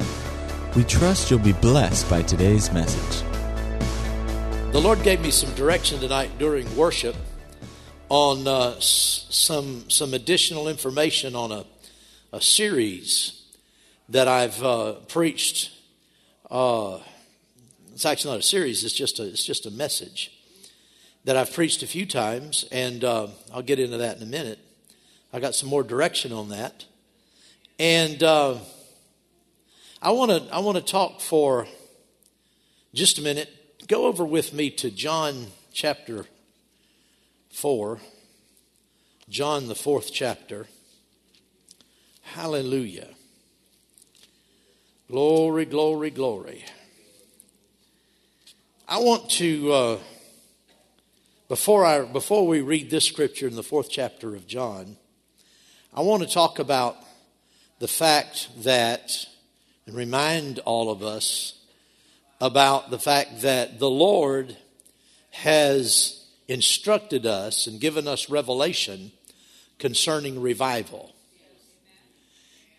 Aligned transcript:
We 0.73 0.85
trust 0.85 1.29
you'll 1.29 1.39
be 1.39 1.51
blessed 1.51 2.09
by 2.09 2.21
today's 2.21 2.71
message. 2.71 3.29
The 4.71 4.79
Lord 4.79 5.03
gave 5.03 5.19
me 5.19 5.31
some 5.31 5.53
direction 5.53 5.99
tonight 5.99 6.31
during 6.39 6.73
worship 6.77 7.17
on 8.07 8.47
uh, 8.47 8.79
some 8.79 9.83
some 9.89 10.13
additional 10.13 10.69
information 10.69 11.35
on 11.35 11.51
a, 11.51 11.65
a 12.31 12.39
series 12.39 13.42
that 14.13 14.27
I've 14.27 14.63
uh, 14.63 14.93
preached. 15.07 15.71
Uh, 16.49 16.99
it's 17.93 18.05
actually 18.05 18.33
not 18.33 18.39
a 18.41 18.43
series; 18.43 18.83
it's 18.83 18.93
just 18.93 19.19
a 19.19 19.23
it's 19.23 19.43
just 19.43 19.65
a 19.65 19.71
message 19.71 20.31
that 21.23 21.35
I've 21.35 21.51
preached 21.51 21.81
a 21.81 21.87
few 21.87 22.05
times, 22.05 22.63
and 22.71 23.03
uh, 23.03 23.27
I'll 23.51 23.63
get 23.63 23.79
into 23.79 23.97
that 23.97 24.17
in 24.17 24.23
a 24.23 24.27
minute. 24.27 24.59
I 25.33 25.39
got 25.39 25.55
some 25.55 25.67
more 25.67 25.81
direction 25.81 26.31
on 26.31 26.49
that, 26.49 26.85
and 27.79 28.21
uh, 28.21 28.57
I 29.99 30.11
want 30.11 30.29
to 30.29 30.53
I 30.53 30.59
want 30.59 30.77
to 30.77 30.83
talk 30.83 31.19
for 31.19 31.67
just 32.93 33.17
a 33.17 33.23
minute. 33.23 33.49
Go 33.87 34.05
over 34.05 34.23
with 34.23 34.53
me 34.53 34.69
to 34.69 34.91
John 34.91 35.47
chapter 35.73 36.27
four, 37.49 37.97
John 39.27 39.67
the 39.67 39.75
fourth 39.75 40.11
chapter. 40.13 40.67
Hallelujah. 42.21 43.12
Glory, 45.13 45.65
glory, 45.65 46.09
glory. 46.09 46.65
I 48.87 48.97
want 48.97 49.29
to, 49.29 49.71
uh, 49.71 49.99
before, 51.47 51.85
I, 51.85 52.01
before 52.01 52.47
we 52.47 52.61
read 52.61 52.89
this 52.89 53.05
scripture 53.05 53.47
in 53.47 53.55
the 53.55 53.61
fourth 53.61 53.91
chapter 53.91 54.35
of 54.35 54.47
John, 54.47 54.97
I 55.93 56.01
want 56.01 56.23
to 56.23 56.27
talk 56.27 56.57
about 56.57 56.97
the 57.77 57.87
fact 57.87 58.49
that, 58.63 59.27
and 59.85 59.95
remind 59.95 60.57
all 60.57 60.89
of 60.89 61.03
us 61.03 61.59
about 62.41 62.89
the 62.89 62.97
fact 62.97 63.41
that 63.41 63.77
the 63.77 63.91
Lord 63.91 64.57
has 65.29 66.25
instructed 66.47 67.27
us 67.27 67.67
and 67.67 67.79
given 67.79 68.07
us 68.07 68.31
revelation 68.31 69.11
concerning 69.77 70.41
revival. 70.41 71.13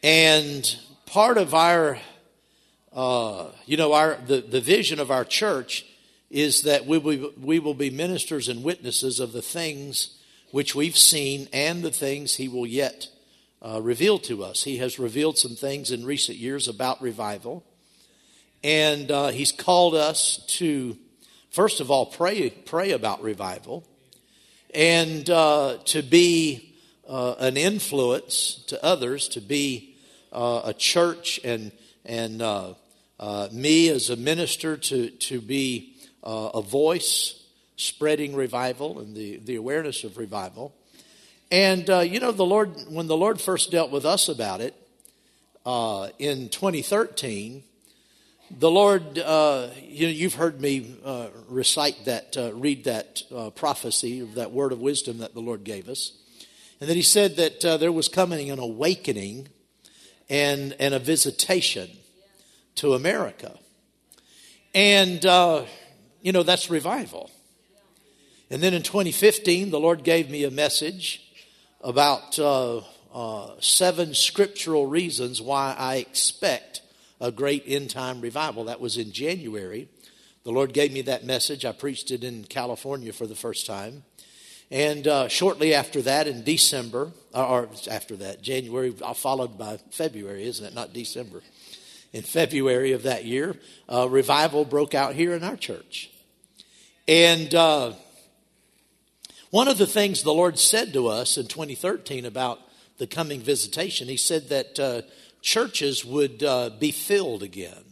And 0.03 0.77
part 1.07 1.39
of 1.39 1.55
our 1.55 2.01
uh, 2.95 3.51
you 3.67 3.77
know, 3.77 3.93
our 3.93 4.17
the, 4.27 4.41
the 4.41 4.61
vision 4.61 5.01
of 5.01 5.11
our 5.11 5.25
church 5.25 5.85
is 6.31 6.63
that 6.63 6.87
we 6.87 6.99
will, 6.99 7.33
we 7.41 7.59
will 7.59 7.75
be 7.75 7.91
ministers 7.91 8.49
and 8.49 8.63
witnesses 8.63 9.19
of 9.21 9.33
the 9.33 9.43
things 9.43 10.17
which 10.53 10.75
we've 10.75 10.97
seen 10.97 11.49
and 11.53 11.83
the 11.83 11.91
things 11.91 12.37
He 12.37 12.49
will 12.49 12.67
yet 12.67 13.09
uh, 13.61 13.81
reveal 13.83 14.19
to 14.21 14.45
us. 14.45 14.63
He 14.63 14.77
has 14.77 14.99
revealed 14.99 15.37
some 15.39 15.57
things 15.57 15.91
in 15.91 16.05
recent 16.05 16.39
years 16.39 16.69
about 16.69 17.03
revival, 17.03 17.65
and 18.63 19.11
uh, 19.11 19.29
He's 19.29 19.51
called 19.51 19.97
us 19.97 20.45
to, 20.59 20.97
first 21.51 21.81
of 21.81 21.91
all, 21.91 22.07
pray 22.07 22.49
pray 22.51 22.93
about 22.93 23.23
revival, 23.23 23.85
and 24.73 25.29
uh, 25.29 25.79
to 25.87 26.01
be 26.01 26.77
uh, 27.09 27.35
an 27.41 27.57
influence 27.57 28.63
to 28.69 28.83
others, 28.85 29.27
to 29.29 29.41
be 29.41 29.97
uh, 30.33 30.63
a 30.67 30.75
church 30.75 31.41
and 31.43 31.73
and 32.05 32.43
uh, 32.43 32.75
me 33.53 33.89
as 33.89 34.11
a 34.11 34.17
minister 34.17 34.77
to, 34.77 35.11
to 35.11 35.41
be 35.41 35.95
uh, 36.25 36.51
a 36.55 36.63
voice 36.63 37.45
spreading 37.77 38.35
revival 38.35 38.99
and 38.99 39.15
the, 39.15 39.39
the 39.39 39.57
awareness 39.57 40.05
of 40.05 40.17
revival. 40.17 40.75
And, 41.51 41.89
uh, 41.91 42.01
you 42.01 42.19
know, 42.19 42.33
the 42.33 42.45
Lord, 42.45 42.75
when 42.89 43.07
the 43.07 43.17
Lord 43.17 43.41
first 43.41 43.71
dealt 43.71 43.91
with 43.91 44.05
us 44.07 44.29
about 44.29 44.61
it 44.61 44.75
uh, 45.67 46.09
in 46.19 46.49
2013, 46.49 47.63
the 48.51 48.71
Lord, 48.71 49.19
uh, 49.19 49.69
you 49.83 50.07
know, 50.07 50.13
you've 50.13 50.35
heard 50.35 50.61
me 50.61 50.97
uh, 51.05 51.29
recite 51.49 52.05
that, 52.07 52.37
read 52.55 52.85
that 52.85 53.23
prophecy, 53.55 54.21
that 54.35 54.53
word 54.53 54.73
of 54.73 54.81
wisdom 54.81 55.19
that 55.19 55.35
the 55.35 55.41
Lord 55.41 55.65
gave 55.65 55.89
us. 55.89 56.13
And 56.81 56.89
then 56.89 56.97
He 56.97 57.03
said 57.03 57.37
that 57.37 57.61
there 57.61 57.93
was 57.93 58.09
coming 58.09 58.51
an 58.51 58.59
awakening 58.59 59.49
and, 60.29 60.75
and 60.79 60.95
a 60.95 60.99
visitation 60.99 61.91
to 62.77 62.95
America. 62.95 63.59
And, 64.75 65.25
uh, 65.25 65.67
you 66.23 66.33
know, 66.33 66.43
that's 66.43 66.69
revival. 66.69 67.31
And 68.51 68.63
then 68.63 68.75
in 68.75 68.83
2015, 68.83 69.71
the 69.71 69.81
Lord 69.81 70.05
gave 70.05 70.31
me 70.31 70.45
a 70.45 70.51
message 70.51 71.23
about 71.81 72.39
uh, 72.39 72.81
uh, 73.13 73.51
seven 73.61 74.15
scriptural 74.15 74.87
reasons 74.87 75.41
why 75.41 75.75
I 75.79 75.97
expect 75.97 76.83
a 77.21 77.31
great 77.31 77.65
end 77.67 77.91
time 77.91 78.21
revival. 78.21 78.65
That 78.65 78.81
was 78.81 78.97
in 78.97 79.13
January. 79.13 79.89
The 80.45 80.51
Lord 80.51 80.75
gave 80.75 80.93
me 80.93 81.03
that 81.03 81.25
message. 81.25 81.65
I 81.65 81.73
preached 81.73 82.11
it 82.11 82.23
in 82.23 82.45
California 82.45 83.13
for 83.13 83.27
the 83.27 83.35
first 83.35 83.67
time. 83.67 84.05
And 84.71 85.07
uh, 85.07 85.29
shortly 85.29 85.73
after 85.73 86.03
that, 86.03 86.27
in 86.27 86.43
December, 86.43 87.13
or 87.33 87.69
after 87.91 88.17
that, 88.17 88.43
January, 88.43 88.91
followed 89.15 89.57
by 89.57 89.79
February, 89.91 90.45
isn't 90.45 90.65
it? 90.65 90.75
Not 90.75 90.93
December 90.93 91.43
in 92.15 92.23
February 92.23 92.93
of 92.93 93.03
that 93.03 93.27
year, 93.27 93.57
revival 94.09 94.65
broke 94.65 94.95
out 94.95 95.15
here 95.15 95.35
in 95.35 95.45
our 95.45 95.57
church. 95.57 96.11
And 97.07 97.55
uh, 97.55 97.93
one 99.51 99.69
of 99.69 99.79
the 99.79 99.87
things 99.87 100.23
the 100.23 100.33
Lord 100.33 100.59
said 100.59 100.93
to 100.95 101.09
us 101.09 101.37
in 101.37 101.49
2013 101.49 102.25
about 102.25 102.61
the 102.99 103.07
coming 103.07 103.41
visitation, 103.41 104.09
He 104.09 104.17
said 104.17 104.49
that 104.49 104.81
uh, 104.81 105.03
churches 105.43 106.05
would 106.05 106.43
uh, 106.43 106.71
be 106.79 106.91
filled 106.91 107.43
again. 107.43 107.85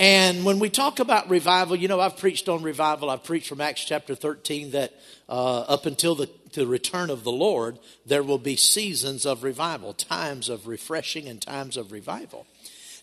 And 0.00 0.46
when 0.46 0.60
we 0.60 0.70
talk 0.70 0.98
about 0.98 1.28
revival, 1.28 1.76
you 1.76 1.86
know, 1.86 2.00
I've 2.00 2.16
preached 2.16 2.48
on 2.48 2.62
revival. 2.62 3.10
I've 3.10 3.22
preached 3.22 3.48
from 3.48 3.60
Acts 3.60 3.84
chapter 3.84 4.14
13 4.14 4.70
that 4.70 4.94
uh, 5.28 5.60
up 5.60 5.84
until 5.84 6.14
the, 6.14 6.30
the 6.54 6.66
return 6.66 7.10
of 7.10 7.22
the 7.22 7.30
Lord, 7.30 7.78
there 8.06 8.22
will 8.22 8.38
be 8.38 8.56
seasons 8.56 9.26
of 9.26 9.42
revival, 9.42 9.92
times 9.92 10.48
of 10.48 10.66
refreshing 10.66 11.28
and 11.28 11.40
times 11.40 11.76
of 11.76 11.92
revival. 11.92 12.46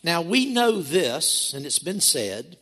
Now, 0.04 0.24
we 0.24 0.48
know 0.48 0.82
this, 0.82 1.54
and 1.54 1.68
it's 1.68 1.78
been 1.78 2.02
said, 2.02 2.58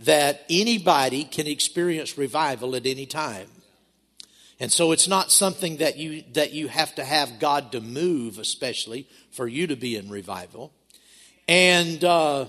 that 0.00 0.46
anybody 0.48 1.24
can 1.24 1.46
experience 1.46 2.16
revival 2.16 2.74
at 2.74 2.86
any 2.86 3.04
time. 3.04 3.48
And 4.58 4.72
so 4.72 4.92
it's 4.92 5.08
not 5.08 5.30
something 5.30 5.76
that 5.76 5.98
you, 5.98 6.24
that 6.32 6.52
you 6.54 6.68
have 6.68 6.94
to 6.94 7.04
have 7.04 7.38
God 7.38 7.72
to 7.72 7.82
move, 7.82 8.38
especially 8.38 9.06
for 9.30 9.46
you 9.46 9.66
to 9.66 9.76
be 9.76 9.94
in 9.94 10.08
revival. 10.08 10.72
And, 11.46 12.02
uh, 12.02 12.46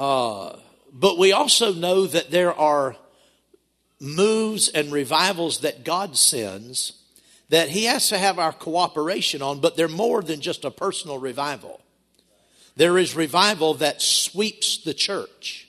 uh, 0.00 0.56
but 0.94 1.18
we 1.18 1.30
also 1.30 1.74
know 1.74 2.06
that 2.06 2.30
there 2.30 2.54
are 2.54 2.96
moves 4.00 4.68
and 4.70 4.90
revivals 4.90 5.60
that 5.60 5.84
God 5.84 6.16
sends 6.16 6.94
that 7.50 7.68
He 7.68 7.84
has 7.84 8.08
to 8.08 8.16
have 8.16 8.38
our 8.38 8.52
cooperation 8.52 9.42
on, 9.42 9.60
but 9.60 9.76
they're 9.76 9.88
more 9.88 10.22
than 10.22 10.40
just 10.40 10.64
a 10.64 10.70
personal 10.70 11.18
revival. 11.18 11.82
There 12.76 12.96
is 12.96 13.14
revival 13.14 13.74
that 13.74 14.00
sweeps 14.00 14.78
the 14.78 14.94
church. 14.94 15.68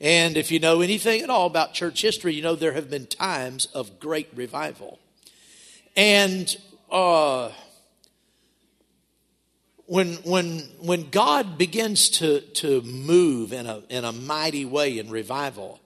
And 0.00 0.38
if 0.38 0.50
you 0.50 0.58
know 0.58 0.80
anything 0.80 1.20
at 1.20 1.28
all 1.28 1.46
about 1.46 1.74
church 1.74 2.00
history, 2.00 2.32
you 2.32 2.40
know 2.40 2.54
there 2.54 2.72
have 2.72 2.88
been 2.88 3.06
times 3.06 3.66
of 3.66 4.00
great 4.00 4.28
revival. 4.34 4.98
And 5.94 6.56
uh, 6.90 7.50
when, 9.88 10.16
when, 10.16 10.58
when 10.80 11.08
God 11.08 11.56
begins 11.56 12.10
to, 12.10 12.40
to 12.40 12.82
move 12.82 13.54
in 13.54 13.66
a, 13.66 13.82
in 13.88 14.04
a 14.04 14.12
mighty 14.12 14.66
way 14.66 14.98
in 14.98 15.08
revival, 15.08 15.80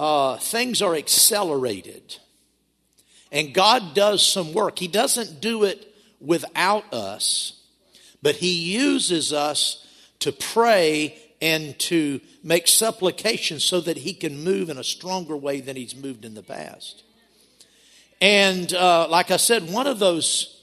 uh, 0.00 0.38
things 0.38 0.80
are 0.80 0.94
accelerated. 0.94 2.16
And 3.30 3.52
God 3.52 3.94
does 3.94 4.26
some 4.26 4.54
work. 4.54 4.78
He 4.78 4.88
doesn't 4.88 5.42
do 5.42 5.64
it 5.64 5.94
without 6.18 6.94
us, 6.94 7.60
but 8.22 8.36
He 8.36 8.72
uses 8.72 9.34
us 9.34 9.86
to 10.20 10.32
pray 10.32 11.18
and 11.42 11.78
to 11.80 12.22
make 12.42 12.66
supplication 12.66 13.60
so 13.60 13.80
that 13.82 13.98
He 13.98 14.14
can 14.14 14.42
move 14.42 14.70
in 14.70 14.78
a 14.78 14.84
stronger 14.84 15.36
way 15.36 15.60
than 15.60 15.76
He's 15.76 15.94
moved 15.94 16.24
in 16.24 16.32
the 16.32 16.42
past. 16.42 17.02
And 18.22 18.72
uh, 18.72 19.08
like 19.10 19.30
I 19.30 19.36
said, 19.36 19.70
one 19.70 19.86
of 19.86 19.98
those 19.98 20.53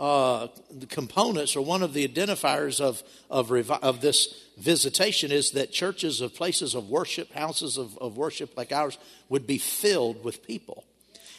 uh, 0.00 0.48
components 0.88 1.54
or 1.54 1.64
one 1.64 1.82
of 1.82 1.92
the 1.92 2.08
identifiers 2.08 2.80
of, 2.80 3.02
of, 3.28 3.52
of 3.70 4.00
this 4.00 4.46
visitation 4.56 5.30
is 5.30 5.50
that 5.52 5.70
churches 5.70 6.22
of 6.22 6.34
places 6.34 6.74
of 6.74 6.88
worship, 6.88 7.30
houses 7.32 7.76
of, 7.76 7.98
of 7.98 8.16
worship 8.16 8.56
like 8.56 8.72
ours, 8.72 8.96
would 9.28 9.46
be 9.46 9.58
filled 9.58 10.24
with 10.24 10.44
people. 10.46 10.84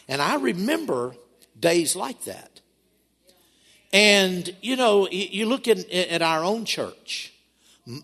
And 0.08 0.22
I 0.22 0.36
remember 0.36 1.16
days 1.58 1.96
like 1.96 2.24
that. 2.24 2.60
And, 3.92 4.54
you 4.62 4.76
know, 4.76 5.08
you 5.10 5.46
look 5.46 5.66
at, 5.66 5.90
at 5.90 6.22
our 6.22 6.44
own 6.44 6.64
church, 6.64 7.34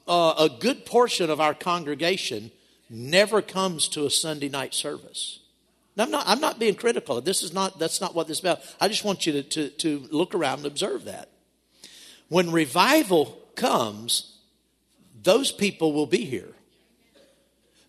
uh, 0.09 0.35
a 0.39 0.49
good 0.49 0.85
portion 0.85 1.31
of 1.31 1.41
our 1.41 1.55
congregation 1.55 2.51
never 2.91 3.41
comes 3.41 3.89
to 3.89 4.07
a 4.07 4.11
Sunday 4.11 4.49
night 4.49 4.75
service. 4.75 5.39
Now, 5.99 6.05
I'm 6.05 6.11
not, 6.13 6.25
I'm 6.29 6.41
not 6.41 6.59
being 6.61 6.77
critical. 6.77 7.21
This 7.21 7.43
is 7.43 7.53
not, 7.53 7.81
that's 7.81 8.01
not 8.01 8.15
what 8.15 8.29
this 8.29 8.39
is 8.39 8.45
about. 8.45 8.61
I 8.81 8.87
just 8.87 9.05
want 9.05 9.27
you 9.27 9.33
to, 9.33 9.43
to, 9.43 9.69
to 9.69 10.09
look 10.13 10.33
around 10.33 10.59
and 10.59 10.67
observe 10.67 11.05
that. 11.07 11.29
When 12.29 12.53
revival 12.53 13.37
comes, 13.57 14.39
those 15.21 15.51
people 15.51 15.93
will 15.93 16.07
be 16.07 16.25
here. 16.25 16.53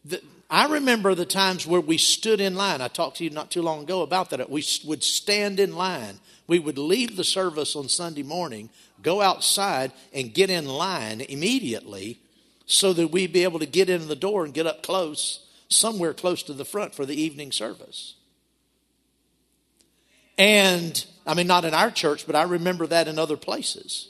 The, 0.03 0.21
I 0.49 0.67
remember 0.67 1.13
the 1.13 1.25
times 1.25 1.67
where 1.67 1.81
we 1.81 1.99
stood 1.99 2.41
in 2.41 2.55
line. 2.55 2.81
I 2.81 2.87
talked 2.87 3.17
to 3.17 3.23
you 3.23 3.29
not 3.29 3.51
too 3.51 3.61
long 3.61 3.83
ago 3.83 4.01
about 4.01 4.31
that. 4.31 4.49
We 4.49 4.65
would 4.85 5.03
stand 5.03 5.59
in 5.59 5.75
line. 5.75 6.19
We 6.47 6.57
would 6.57 6.79
leave 6.79 7.15
the 7.15 7.23
service 7.23 7.75
on 7.75 7.89
Sunday 7.89 8.23
morning, 8.23 8.71
go 9.03 9.21
outside, 9.21 9.91
and 10.11 10.33
get 10.33 10.49
in 10.49 10.65
line 10.65 11.21
immediately 11.21 12.19
so 12.65 12.91
that 12.93 13.11
we'd 13.11 13.33
be 13.33 13.43
able 13.43 13.59
to 13.59 13.67
get 13.67 13.87
in 13.87 14.07
the 14.07 14.15
door 14.15 14.45
and 14.45 14.53
get 14.53 14.65
up 14.65 14.81
close, 14.81 15.45
somewhere 15.69 16.13
close 16.13 16.43
to 16.43 16.53
the 16.53 16.65
front 16.65 16.93
for 16.93 17.05
the 17.05 17.19
evening 17.19 17.51
service. 17.51 18.15
And, 20.37 21.05
I 21.27 21.33
mean, 21.33 21.47
not 21.47 21.65
in 21.65 21.73
our 21.73 21.91
church, 21.91 22.25
but 22.25 22.35
I 22.35 22.43
remember 22.43 22.87
that 22.87 23.07
in 23.07 23.19
other 23.19 23.37
places. 23.37 24.09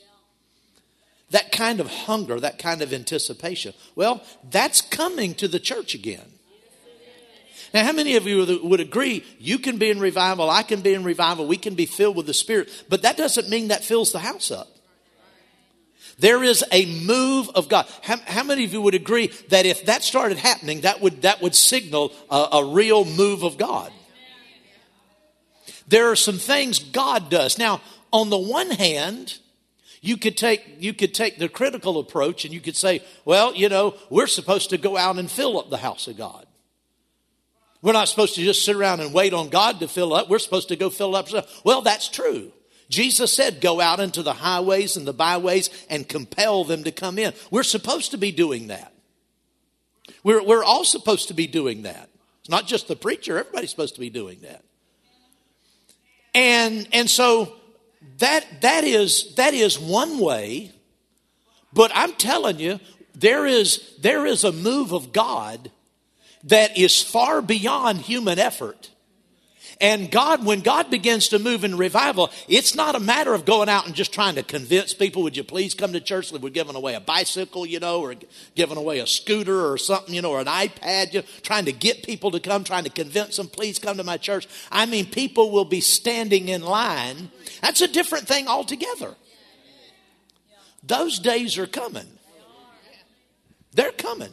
That 1.31 1.51
kind 1.51 1.79
of 1.79 1.87
hunger, 1.87 2.39
that 2.39 2.59
kind 2.59 2.81
of 2.81 2.93
anticipation. 2.93 3.73
Well, 3.95 4.23
that's 4.49 4.81
coming 4.81 5.35
to 5.35 5.47
the 5.47 5.59
church 5.59 5.93
again. 5.93 6.25
Now, 7.73 7.83
how 7.83 7.91
many 7.91 8.15
of 8.15 8.25
you 8.25 8.61
would 8.63 8.79
agree 8.79 9.23
you 9.37 9.59
can 9.59 9.77
be 9.77 9.89
in 9.89 9.99
revival, 9.99 10.49
I 10.49 10.63
can 10.63 10.81
be 10.81 10.93
in 10.93 11.03
revival, 11.03 11.45
we 11.45 11.57
can 11.57 11.75
be 11.75 11.85
filled 11.85 12.15
with 12.15 12.25
the 12.25 12.33
Spirit, 12.33 12.69
but 12.89 13.03
that 13.03 13.17
doesn't 13.17 13.49
mean 13.49 13.67
that 13.67 13.83
fills 13.83 14.11
the 14.11 14.19
house 14.19 14.49
up. 14.49 14.67
There 16.19 16.43
is 16.43 16.63
a 16.71 16.85
move 17.05 17.49
of 17.55 17.69
God. 17.69 17.87
How, 18.01 18.17
how, 18.25 18.43
many 18.43 18.65
of 18.65 18.73
you 18.73 18.81
would 18.81 18.93
agree 18.93 19.27
that 19.49 19.65
if 19.65 19.85
that 19.85 20.03
started 20.03 20.37
happening, 20.37 20.81
that 20.81 21.01
would, 21.01 21.21
that 21.21 21.41
would 21.41 21.55
signal 21.55 22.11
a, 22.29 22.47
a 22.53 22.65
real 22.65 23.05
move 23.05 23.43
of 23.43 23.57
God? 23.57 23.91
There 25.87 26.11
are 26.11 26.17
some 26.17 26.37
things 26.37 26.79
God 26.79 27.29
does. 27.29 27.57
Now, 27.57 27.81
on 28.11 28.29
the 28.29 28.37
one 28.37 28.69
hand, 28.69 29.39
you 30.01 30.17
could 30.17 30.37
take 30.37 30.63
you 30.79 30.93
could 30.93 31.13
take 31.13 31.39
the 31.39 31.49
critical 31.49 31.99
approach 31.99 32.45
and 32.45 32.53
you 32.53 32.61
could 32.61 32.75
say, 32.75 33.01
well, 33.25 33.55
you 33.55 33.69
know, 33.69 33.95
we're 34.09 34.27
supposed 34.27 34.69
to 34.69 34.77
go 34.77 34.97
out 34.97 35.17
and 35.17 35.29
fill 35.29 35.57
up 35.57 35.69
the 35.69 35.77
house 35.77 36.07
of 36.07 36.17
God. 36.17 36.45
We're 37.81 37.93
not 37.93 38.09
supposed 38.09 38.35
to 38.35 38.43
just 38.43 38.63
sit 38.65 38.75
around 38.75 38.99
and 38.99 39.13
wait 39.13 39.33
on 39.33 39.49
God 39.49 39.79
to 39.79 39.87
fill 39.87 40.13
up. 40.13 40.29
We're 40.29 40.39
supposed 40.39 40.67
to 40.67 40.75
go 40.75 40.89
fill 40.89 41.15
up. 41.15 41.29
Well, 41.63 41.81
that's 41.81 42.09
true. 42.09 42.51
Jesus 42.89 43.33
said, 43.33 43.61
go 43.61 43.79
out 43.79 43.99
into 43.99 44.23
the 44.23 44.33
highways 44.33 44.97
and 44.97 45.05
the 45.05 45.13
byways 45.13 45.69
and 45.89 46.09
compel 46.09 46.63
them 46.63 46.83
to 46.83 46.91
come 46.91 47.19
in. 47.19 47.33
We're 47.51 47.63
supposed 47.63 48.11
to 48.11 48.17
be 48.17 48.31
doing 48.31 48.67
that. 48.67 48.91
We're, 50.23 50.43
we're 50.43 50.63
all 50.63 50.83
supposed 50.83 51.27
to 51.27 51.33
be 51.33 51.47
doing 51.47 51.83
that. 51.83 52.09
It's 52.41 52.49
not 52.49 52.65
just 52.65 52.87
the 52.87 52.95
preacher, 52.95 53.37
everybody's 53.37 53.69
supposed 53.69 53.93
to 53.95 54.01
be 54.01 54.09
doing 54.09 54.39
that. 54.41 54.63
And, 56.33 56.87
and 56.91 57.09
so 57.09 57.53
that, 58.17 58.45
that, 58.61 58.83
is, 58.83 59.35
that 59.35 59.53
is 59.53 59.79
one 59.79 60.19
way, 60.19 60.71
but 61.73 61.91
I'm 61.93 62.13
telling 62.13 62.59
you, 62.59 62.79
there 63.13 63.45
is, 63.45 63.95
there 63.99 64.25
is 64.25 64.43
a 64.43 64.51
move 64.51 64.93
of 64.93 65.11
God 65.13 65.71
that 66.45 66.77
is 66.77 67.01
far 67.01 67.41
beyond 67.41 67.99
human 67.99 68.39
effort. 68.39 68.89
And 69.81 70.11
God, 70.11 70.45
when 70.45 70.59
God 70.59 70.91
begins 70.91 71.29
to 71.29 71.39
move 71.39 71.63
in 71.63 71.77
revival, 71.77 72.31
it's 72.49 72.75
not 72.75 72.95
a 72.95 72.99
matter 72.99 73.33
of 73.33 73.45
going 73.45 73.69
out 73.69 73.85
and 73.85 73.95
just 73.95 74.13
trying 74.13 74.35
to 74.35 74.43
convince 74.43 74.93
people, 74.93 75.23
would 75.23 75.37
you 75.37 75.43
please 75.43 75.73
come 75.73 75.93
to 75.93 76.01
church? 76.01 76.33
We're 76.33 76.49
giving 76.49 76.75
away 76.75 76.95
a 76.95 76.99
bicycle, 76.99 77.65
you 77.65 77.79
know, 77.79 78.01
or 78.01 78.15
giving 78.55 78.75
away 78.75 78.99
a 78.99 79.07
scooter 79.07 79.71
or 79.71 79.77
something, 79.77 80.13
you 80.13 80.21
know, 80.21 80.31
or 80.31 80.41
an 80.41 80.47
iPad, 80.47 81.13
you 81.13 81.21
know, 81.21 81.27
trying 81.43 81.63
to 81.65 81.71
get 81.71 82.03
people 82.03 82.31
to 82.31 82.41
come, 82.41 82.65
trying 82.65 82.83
to 82.83 82.89
convince 82.89 83.37
them, 83.37 83.47
please 83.47 83.79
come 83.79 83.95
to 83.95 84.03
my 84.03 84.17
church. 84.17 84.47
I 84.69 84.85
mean, 84.85 85.05
people 85.05 85.49
will 85.49 85.65
be 85.65 85.79
standing 85.79 86.49
in 86.49 86.61
line. 86.61 87.31
That's 87.61 87.79
a 87.79 87.87
different 87.87 88.27
thing 88.27 88.49
altogether. 88.49 89.15
Those 90.83 91.19
days 91.19 91.57
are 91.57 91.67
coming. 91.67 92.07
They're 93.71 93.91
coming. 93.91 94.31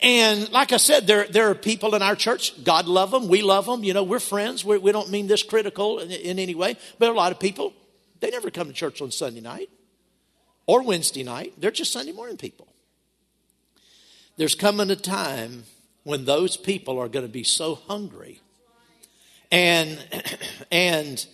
And 0.00 0.50
like 0.50 0.72
I 0.72 0.76
said, 0.76 1.06
there, 1.06 1.26
there 1.26 1.50
are 1.50 1.54
people 1.54 1.94
in 1.94 2.02
our 2.02 2.14
church, 2.14 2.62
God 2.62 2.86
love 2.86 3.10
them, 3.10 3.26
we 3.26 3.42
love 3.42 3.66
them, 3.66 3.82
you 3.82 3.92
know, 3.92 4.04
we're 4.04 4.20
friends, 4.20 4.64
we're, 4.64 4.78
we 4.78 4.92
do 4.92 4.98
not 4.98 5.10
mean 5.10 5.26
this 5.26 5.42
critical 5.42 5.98
in, 5.98 6.10
in 6.12 6.38
any 6.38 6.54
way, 6.54 6.76
but 6.98 7.10
a 7.10 7.12
lot 7.12 7.32
of 7.32 7.40
people, 7.40 7.72
they 8.20 8.30
never 8.30 8.50
come 8.50 8.68
to 8.68 8.72
church 8.72 9.02
on 9.02 9.10
Sunday 9.10 9.40
night 9.40 9.70
or 10.66 10.82
Wednesday 10.82 11.24
night. 11.24 11.54
They're 11.58 11.72
just 11.72 11.92
Sunday 11.92 12.12
morning 12.12 12.36
people. 12.36 12.68
There's 14.36 14.54
coming 14.54 14.88
a 14.90 14.96
time 14.96 15.64
when 16.04 16.24
those 16.24 16.56
people 16.56 16.98
are 17.00 17.08
going 17.08 17.26
to 17.26 17.32
be 17.32 17.42
so 17.42 17.74
hungry 17.74 18.40
and, 19.50 19.98
and, 20.70 21.26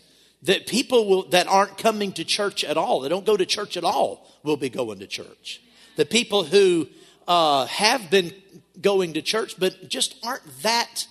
that 0.45 0.67
people 0.67 1.09
will, 1.09 1.29
that 1.31 1.47
aren't 1.49 1.79
coming 1.79 2.13
to 2.13 2.25
church 2.25 2.65
at 2.65 2.77
all, 2.77 3.01
they 3.01 3.09
don't 3.09 3.25
go 3.27 3.37
to 3.37 3.47
church 3.47 3.77
at 3.77 3.85
all, 3.85 4.27
will 4.43 4.57
be 4.57 4.69
going 4.69 4.99
to 4.99 5.07
church. 5.07 5.61
The 5.97 6.05
people 6.05 6.45
who 6.45 6.87
uh, 7.27 7.67
have 7.67 8.11
been 8.11 8.33
going 8.81 9.15
to 9.15 9.23
church, 9.23 9.57
but 9.59 9.89
just 9.89 10.17
aren't 10.25 10.63
that, 10.63 11.07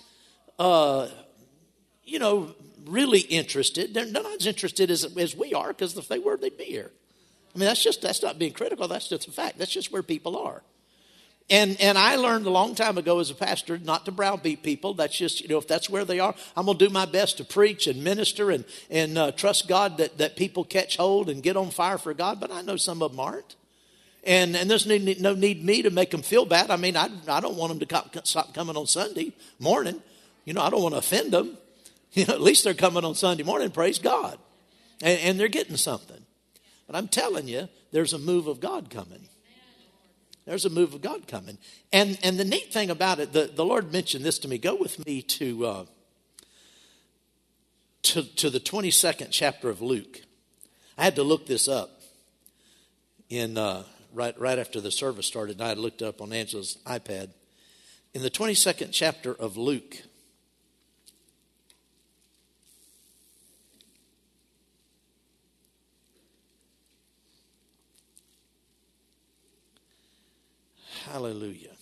uh, 0.60 1.08
you 2.04 2.20
know, 2.20 2.54
really 2.86 3.22
interested. 3.22 3.94
They're 3.94 4.06
not 4.06 4.26
as 4.26 4.48
interested 4.48 4.92
as, 4.92 5.06
as 5.18 5.36
we 5.36 5.54
are 5.54 5.70
because 5.70 5.98
if 5.98 6.08
they 6.08 6.20
were, 6.20 6.38
they'd 6.38 6.58
be 6.58 6.66
here. 6.66 6.92
I 7.56 7.60
mean, 7.60 7.68
that's 7.68 7.84
just, 7.84 8.02
that's 8.02 8.22
not 8.22 8.40
being 8.40 8.54
critical. 8.54 8.88
That's 8.88 9.08
just 9.08 9.28
a 9.28 9.32
fact. 9.32 9.58
That's 9.58 9.72
just 9.72 9.92
where 9.92 10.04
people 10.04 10.38
are. 10.38 10.64
And, 11.50 11.80
and 11.82 11.98
I 11.98 12.16
learned 12.16 12.46
a 12.46 12.50
long 12.50 12.74
time 12.74 12.98
ago 12.98 13.20
as 13.20 13.30
a 13.30 13.36
pastor 13.36 13.78
not 13.78 14.06
to 14.06 14.12
browbeat 14.12 14.64
people. 14.64 14.94
That's 14.94 15.16
just, 15.16 15.42
you 15.42 15.50
know, 15.50 15.58
if 15.58 15.68
that's 15.68 15.90
where 15.90 16.06
they 16.06 16.20
are, 16.20 16.34
I'm 16.56 16.66
going 16.66 16.78
to 16.78 16.88
do 16.88 16.92
my 16.92 17.06
best 17.06 17.38
to 17.38 17.44
preach 17.44 17.86
and 17.86 18.04
minister 18.04 18.50
and, 18.50 18.64
and 18.90 19.18
uh, 19.18 19.32
trust 19.34 19.68
God 19.68 19.98
that, 19.98 20.18
that 20.20 20.36
people 20.38 20.64
catch 20.64 20.98
hold 20.98 21.30
and 21.30 21.44
get 21.44 21.58
on 21.58 21.70
fire 21.70 21.98
for 21.98 22.14
God. 22.14 22.40
But 22.40 22.52
I 22.52 22.62
know 22.62 22.78
some 22.78 23.02
of 23.02 23.12
them 23.12 23.20
aren't. 23.20 23.56
And, 24.26 24.56
and 24.56 24.72
there's 24.72 24.86
no 24.86 25.34
need, 25.34 25.64
me 25.64 25.82
to 25.82 25.90
make 25.90 26.12
them 26.12 26.22
feel 26.22 26.46
bad. 26.46 26.72
I 26.72 26.78
mean, 26.78 26.96
I, 26.96 27.10
I 27.28 27.42
don't 27.42 27.58
want 27.58 27.72
them 27.72 27.80
to 27.80 27.86
come, 27.86 28.10
stop 28.24 28.54
coming 28.54 28.78
on 28.78 28.88
Sunday 28.88 29.34
morning. 29.60 30.02
You 30.46 30.54
know, 30.54 30.62
I 30.62 30.70
don't 30.70 30.82
want 30.82 30.94
to 30.94 31.00
offend 31.00 31.32
them. 31.32 31.58
You 32.16 32.28
know, 32.28 32.36
at 32.36 32.42
least 32.42 32.64
they're 32.64 32.76
coming 32.76 33.04
on 33.04 33.16
Sunday 33.16 33.42
morning, 33.42 33.72
praise 33.72 33.98
God. 33.98 34.38
And, 35.02 35.20
and 35.22 35.40
they're 35.40 35.48
getting 35.48 35.78
something. 35.78 36.24
But 36.86 36.96
I'm 36.96 37.08
telling 37.08 37.48
you, 37.48 37.68
there's 37.92 38.14
a 38.14 38.20
move 38.20 38.46
of 38.46 38.60
God 38.60 38.92
coming. 38.92 39.28
There's 40.46 40.66
a 40.66 40.70
move 40.70 40.94
of 40.94 41.02
God 41.02 41.28
coming. 41.28 41.58
And, 41.92 42.20
and 42.22 42.38
the 42.38 42.46
neat 42.46 42.72
thing 42.72 42.92
about 42.92 43.20
it, 43.20 43.34
the, 43.34 43.46
the 43.46 43.66
Lord 43.66 43.92
mentioned 43.92 44.24
this 44.24 44.38
to 44.40 44.48
me. 44.48 44.60
Go 44.60 44.76
with 44.76 45.04
me 45.08 45.24
to, 45.24 45.66
uh, 45.66 45.86
to, 48.04 48.24
to 48.36 48.52
the 48.52 48.60
22nd 48.60 49.30
chapter 49.32 49.70
of 49.70 49.82
Luke. 49.82 50.22
I 50.98 51.04
had 51.04 51.16
to 51.16 51.24
look 51.24 51.48
this 51.48 51.68
up 51.68 52.02
in 53.30 53.58
uh, 53.58 53.86
right, 54.14 54.40
right 54.40 54.60
after 54.60 54.80
the 54.80 54.92
service 54.92 55.26
started, 55.26 55.58
and 55.58 55.66
I 55.66 55.70
had 55.70 55.78
looked 55.78 56.02
up 56.02 56.22
on 56.22 56.32
Angela's 56.32 56.78
iPad. 56.86 57.30
In 58.14 58.22
the 58.22 58.30
22nd 58.30 58.90
chapter 58.92 59.34
of 59.34 59.58
Luke, 59.58 59.98
Hallelujah. 71.06 71.76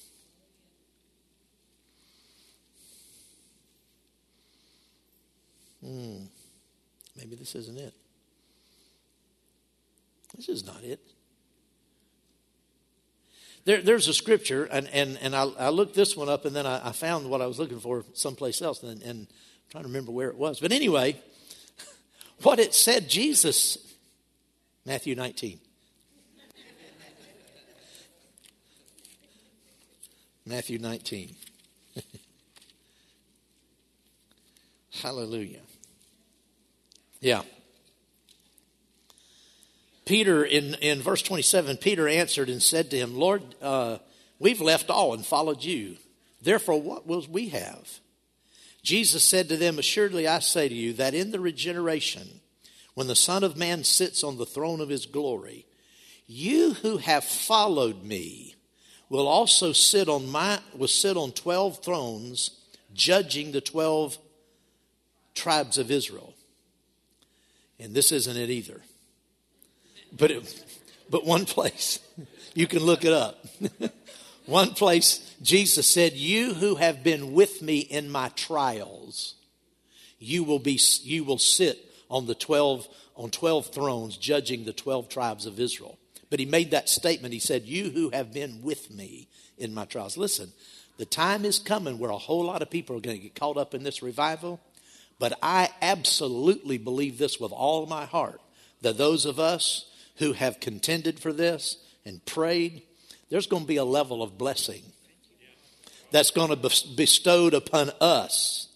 Hmm. 5.81 6.25
Maybe 7.15 7.35
this 7.35 7.55
isn't 7.55 7.77
it. 7.77 7.93
This 10.35 10.49
is 10.49 10.65
not 10.65 10.83
it. 10.83 10.99
There, 13.63 13.81
there's 13.81 14.07
a 14.07 14.13
scripture, 14.13 14.65
and, 14.65 14.87
and, 14.87 15.19
and 15.21 15.35
I, 15.35 15.43
I 15.43 15.69
looked 15.69 15.93
this 15.93 16.17
one 16.17 16.29
up, 16.29 16.45
and 16.45 16.55
then 16.55 16.65
I, 16.65 16.89
I, 16.89 16.91
found 16.93 17.29
what 17.29 17.41
I 17.41 17.45
was 17.45 17.59
looking 17.59 17.79
for 17.79 18.03
someplace 18.13 18.59
else, 18.61 18.81
and, 18.81 19.03
and 19.03 19.19
I'm 19.21 19.27
trying 19.69 19.83
to 19.83 19.89
remember 19.89 20.11
where 20.11 20.29
it 20.29 20.35
was. 20.35 20.59
But 20.59 20.71
anyway, 20.71 21.21
what 22.41 22.59
it 22.59 22.73
said, 22.73 23.07
Jesus, 23.07 23.77
Matthew 24.83 25.13
19. 25.13 25.59
Matthew 30.45 30.79
19. 30.79 31.35
Hallelujah. 35.01 35.61
Yeah. 37.19 37.43
Peter, 40.11 40.43
in, 40.43 40.73
in 40.81 41.01
verse 41.01 41.21
27, 41.21 41.77
Peter 41.77 42.05
answered 42.05 42.49
and 42.49 42.61
said 42.61 42.91
to 42.91 42.97
him, 42.97 43.15
Lord, 43.15 43.43
uh, 43.61 43.97
we've 44.39 44.59
left 44.59 44.89
all 44.89 45.13
and 45.13 45.25
followed 45.25 45.63
you. 45.63 45.95
Therefore, 46.41 46.81
what 46.81 47.07
will 47.07 47.25
we 47.29 47.47
have? 47.47 48.01
Jesus 48.83 49.23
said 49.23 49.47
to 49.47 49.55
them, 49.55 49.79
Assuredly 49.79 50.27
I 50.27 50.39
say 50.39 50.67
to 50.67 50.75
you 50.75 50.91
that 50.95 51.13
in 51.13 51.31
the 51.31 51.39
regeneration, 51.39 52.41
when 52.93 53.07
the 53.07 53.15
Son 53.15 53.45
of 53.45 53.55
Man 53.55 53.85
sits 53.85 54.21
on 54.21 54.37
the 54.37 54.45
throne 54.45 54.81
of 54.81 54.89
his 54.89 55.05
glory, 55.05 55.65
You 56.27 56.73
who 56.73 56.97
have 56.97 57.23
followed 57.23 58.03
me 58.03 58.55
will 59.07 59.29
also 59.29 59.71
sit 59.71 60.09
on 60.09 60.29
my 60.29 60.59
will 60.75 60.89
sit 60.89 61.15
on 61.15 61.31
12 61.31 61.81
thrones 61.81 62.51
judging 62.93 63.53
the 63.53 63.61
12 63.61 64.17
tribes 65.35 65.77
of 65.77 65.89
Israel. 65.89 66.33
And 67.79 67.93
this 67.93 68.11
isn't 68.11 68.35
it 68.35 68.49
either. 68.49 68.81
But 70.11 70.31
it, 70.31 70.65
but 71.09 71.25
one 71.25 71.45
place 71.45 71.99
you 72.53 72.67
can 72.67 72.79
look 72.79 73.05
it 73.05 73.13
up. 73.13 73.45
one 74.45 74.73
place 74.73 75.35
Jesus 75.41 75.87
said, 75.87 76.13
"You 76.13 76.53
who 76.53 76.75
have 76.75 77.03
been 77.03 77.33
with 77.33 77.61
me 77.61 77.79
in 77.79 78.09
my 78.09 78.29
trials, 78.29 79.35
you 80.19 80.43
will 80.43 80.59
be 80.59 80.79
you 81.03 81.23
will 81.23 81.37
sit 81.37 81.85
on 82.09 82.25
the 82.25 82.35
12 82.35 82.87
on 83.15 83.29
12 83.29 83.67
thrones 83.67 84.17
judging 84.17 84.65
the 84.65 84.73
12 84.73 85.09
tribes 85.09 85.45
of 85.45 85.59
Israel." 85.59 85.97
But 86.29 86.39
he 86.39 86.45
made 86.45 86.71
that 86.71 86.89
statement. 86.89 87.33
He 87.33 87.39
said, 87.39 87.65
"You 87.65 87.89
who 87.89 88.09
have 88.09 88.33
been 88.33 88.61
with 88.61 88.91
me 88.91 89.27
in 89.57 89.73
my 89.73 89.85
trials." 89.85 90.17
Listen, 90.17 90.51
the 90.97 91.05
time 91.05 91.45
is 91.45 91.59
coming 91.59 91.97
where 91.97 92.11
a 92.11 92.17
whole 92.17 92.43
lot 92.43 92.61
of 92.61 92.69
people 92.69 92.95
are 92.95 93.01
going 93.01 93.17
to 93.17 93.23
get 93.23 93.35
caught 93.35 93.57
up 93.57 93.73
in 93.73 93.83
this 93.83 94.03
revival, 94.03 94.59
but 95.19 95.37
I 95.41 95.69
absolutely 95.81 96.77
believe 96.77 97.17
this 97.17 97.39
with 97.39 97.51
all 97.51 97.85
my 97.85 98.05
heart 98.05 98.41
that 98.81 98.97
those 98.97 99.25
of 99.25 99.39
us 99.39 99.85
who 100.21 100.33
have 100.33 100.59
contended 100.59 101.19
for 101.19 101.33
this 101.33 101.77
and 102.05 102.23
prayed, 102.25 102.83
there's 103.31 103.47
going 103.47 103.63
to 103.63 103.67
be 103.67 103.77
a 103.77 103.83
level 103.83 104.21
of 104.21 104.37
blessing 104.37 104.83
that's 106.11 106.29
going 106.29 106.49
to 106.49 106.55
be 106.55 106.69
bestowed 106.95 107.55
upon 107.55 107.89
us 107.99 108.67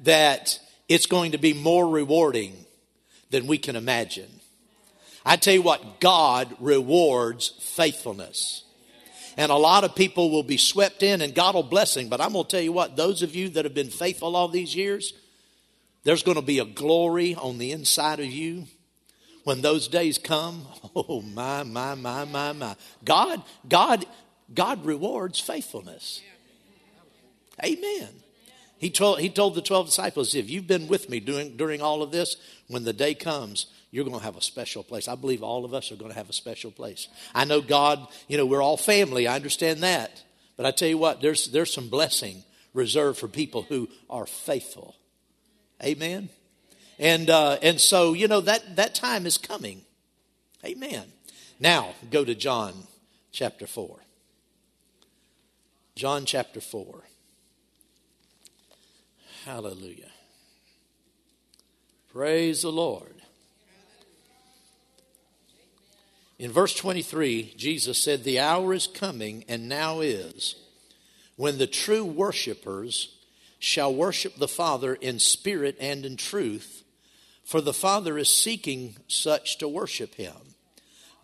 that 0.00 0.58
it's 0.88 1.06
going 1.06 1.32
to 1.32 1.38
be 1.38 1.52
more 1.52 1.88
rewarding 1.88 2.66
than 3.30 3.46
we 3.46 3.58
can 3.58 3.76
imagine. 3.76 4.28
I 5.24 5.36
tell 5.36 5.54
you 5.54 5.62
what, 5.62 6.00
God 6.00 6.52
rewards 6.58 7.50
faithfulness. 7.60 8.64
And 9.36 9.52
a 9.52 9.56
lot 9.56 9.84
of 9.84 9.94
people 9.94 10.30
will 10.30 10.42
be 10.42 10.56
swept 10.56 11.04
in 11.04 11.20
and 11.20 11.32
God 11.32 11.54
will 11.54 11.62
bless 11.62 11.94
them. 11.94 12.08
But 12.08 12.20
I'm 12.20 12.32
going 12.32 12.44
to 12.44 12.50
tell 12.50 12.60
you 12.60 12.72
what, 12.72 12.96
those 12.96 13.22
of 13.22 13.36
you 13.36 13.50
that 13.50 13.64
have 13.64 13.72
been 13.72 13.90
faithful 13.90 14.34
all 14.34 14.48
these 14.48 14.74
years, 14.74 15.14
there's 16.02 16.24
going 16.24 16.34
to 16.34 16.42
be 16.42 16.58
a 16.58 16.64
glory 16.64 17.36
on 17.36 17.58
the 17.58 17.70
inside 17.70 18.18
of 18.18 18.26
you 18.26 18.66
when 19.44 19.60
those 19.60 19.88
days 19.88 20.18
come. 20.18 20.66
Oh 20.94 21.22
my, 21.22 21.62
my, 21.62 21.94
my, 21.94 22.26
my, 22.26 22.52
my. 22.52 22.76
God, 23.02 23.42
God, 23.66 24.04
God 24.52 24.84
rewards 24.84 25.40
faithfulness. 25.40 26.20
Amen. 27.64 28.08
He 28.76 28.90
told, 28.90 29.20
he 29.20 29.30
told 29.30 29.54
the 29.54 29.62
12 29.62 29.86
disciples, 29.86 30.34
if 30.34 30.50
you've 30.50 30.66
been 30.66 30.86
with 30.86 31.08
me 31.08 31.18
during, 31.18 31.56
during 31.56 31.80
all 31.80 32.02
of 32.02 32.10
this, 32.10 32.36
when 32.68 32.84
the 32.84 32.92
day 32.92 33.14
comes, 33.14 33.66
you're 33.90 34.04
going 34.04 34.18
to 34.18 34.24
have 34.24 34.36
a 34.36 34.42
special 34.42 34.82
place. 34.82 35.08
I 35.08 35.14
believe 35.14 35.42
all 35.42 35.64
of 35.64 35.72
us 35.72 35.92
are 35.92 35.96
going 35.96 36.10
to 36.10 36.16
have 36.16 36.28
a 36.28 36.34
special 36.34 36.70
place. 36.70 37.08
I 37.34 37.44
know 37.44 37.62
God, 37.62 38.06
you 38.28 38.36
know, 38.36 38.44
we're 38.44 38.62
all 38.62 38.76
family. 38.76 39.26
I 39.26 39.36
understand 39.36 39.82
that. 39.82 40.22
But 40.56 40.66
I 40.66 40.72
tell 40.72 40.88
you 40.88 40.98
what, 40.98 41.22
there's, 41.22 41.46
there's 41.52 41.72
some 41.72 41.88
blessing 41.88 42.42
reserved 42.74 43.18
for 43.18 43.28
people 43.28 43.62
who 43.62 43.88
are 44.10 44.26
faithful. 44.26 44.96
Amen. 45.82 46.28
And, 46.98 47.30
uh, 47.30 47.58
and 47.62 47.80
so, 47.80 48.12
you 48.12 48.28
know, 48.28 48.40
that, 48.40 48.76
that 48.76 48.94
time 48.94 49.26
is 49.26 49.38
coming. 49.38 49.82
Amen. 50.64 51.04
Now, 51.58 51.94
go 52.10 52.24
to 52.24 52.34
John 52.34 52.74
chapter 53.32 53.66
4. 53.66 53.98
John 55.94 56.24
chapter 56.24 56.60
4. 56.60 57.02
Hallelujah. 59.44 60.10
Praise 62.12 62.62
the 62.62 62.72
Lord. 62.72 63.14
In 66.38 66.50
verse 66.50 66.74
23, 66.74 67.54
Jesus 67.56 67.98
said, 67.98 68.24
The 68.24 68.40
hour 68.40 68.74
is 68.74 68.86
coming, 68.86 69.44
and 69.48 69.68
now 69.68 70.00
is, 70.00 70.56
when 71.36 71.58
the 71.58 71.66
true 71.66 72.04
worshipers 72.04 73.16
shall 73.62 73.94
worship 73.94 74.34
the 74.34 74.48
Father 74.48 74.92
in 74.92 75.20
spirit 75.20 75.76
and 75.78 76.04
in 76.04 76.16
truth, 76.16 76.82
for 77.44 77.60
the 77.60 77.72
Father 77.72 78.18
is 78.18 78.28
seeking 78.28 78.96
such 79.06 79.56
to 79.58 79.68
worship 79.68 80.16
him. 80.16 80.34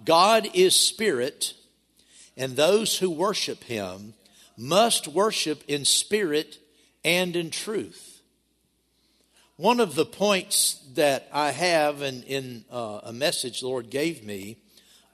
God 0.05 0.49
is 0.55 0.77
spirit, 0.77 1.55
and 2.37 2.55
those 2.55 2.99
who 2.99 3.11
worship 3.11 3.65
him 3.65 4.15
must 4.57 5.09
worship 5.09 5.65
in 5.67 5.85
spirit 5.85 6.59
and 7.05 7.35
in 7.35 7.51
truth. 7.51 8.21
One 9.57 9.81
of 9.81 9.97
the 9.97 10.07
points 10.07 10.81
that 10.95 11.29
I 11.33 11.51
have 11.51 12.03
in, 12.03 12.23
in 12.23 12.65
uh, 12.71 13.01
a 13.03 13.13
message 13.13 13.61
the 13.61 13.67
Lord 13.67 13.91
gave 13.91 14.25
me 14.25 14.59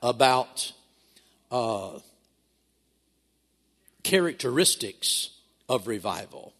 about 0.02 0.72
uh, 1.50 2.00
characteristics 4.02 5.30
of 5.70 5.86
revival. 5.86 6.53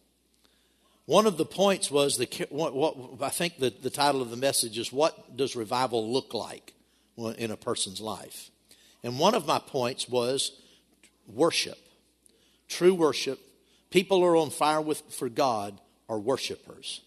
One 1.07 1.27
of 1.27 1.37
the 1.37 1.45
points 1.45 1.91
was 1.91 2.17
the 2.17 2.47
what, 2.49 2.97
I 3.21 3.29
think 3.29 3.59
the, 3.59 3.71
the 3.71 3.91
title 3.91 4.23
of 4.23 4.31
the 4.31 4.37
message 4.37 4.79
is 4.79 4.93
what 4.93 5.37
does 5.37 5.55
revival 5.55 6.11
look 6.13 6.33
like 6.33 6.73
in 7.17 7.51
a 7.51 7.57
person's 7.57 8.01
life? 8.01 8.51
And 9.03 9.19
one 9.19 9.35
of 9.35 9.47
my 9.47 9.59
points 9.59 10.09
was 10.09 10.53
worship. 11.27 11.79
True 12.69 12.95
worship. 12.95 13.39
People 13.91 14.21
who 14.21 14.25
are 14.25 14.37
on 14.37 14.51
fire 14.51 14.81
with 14.81 15.03
for 15.11 15.29
God 15.29 15.79
are 16.09 16.19
worshipers. 16.19 17.03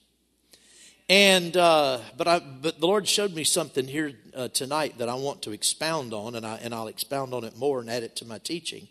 And 1.09 1.55
uh, 1.55 1.99
but 2.17 2.27
I 2.27 2.39
but 2.39 2.79
the 2.79 2.85
Lord 2.85 3.07
showed 3.07 3.33
me 3.33 3.45
something 3.45 3.87
here 3.87 4.13
uh, 4.35 4.49
tonight 4.49 4.97
that 4.97 5.07
I 5.07 5.15
want 5.15 5.41
to 5.43 5.53
expound 5.53 6.13
on, 6.13 6.35
and 6.35 6.45
I 6.45 6.57
and 6.57 6.75
I'll 6.75 6.87
expound 6.87 7.33
on 7.33 7.45
it 7.45 7.57
more 7.57 7.79
and 7.79 7.89
add 7.89 8.03
it 8.03 8.17
to 8.17 8.25
my 8.25 8.39
teaching. 8.39 8.89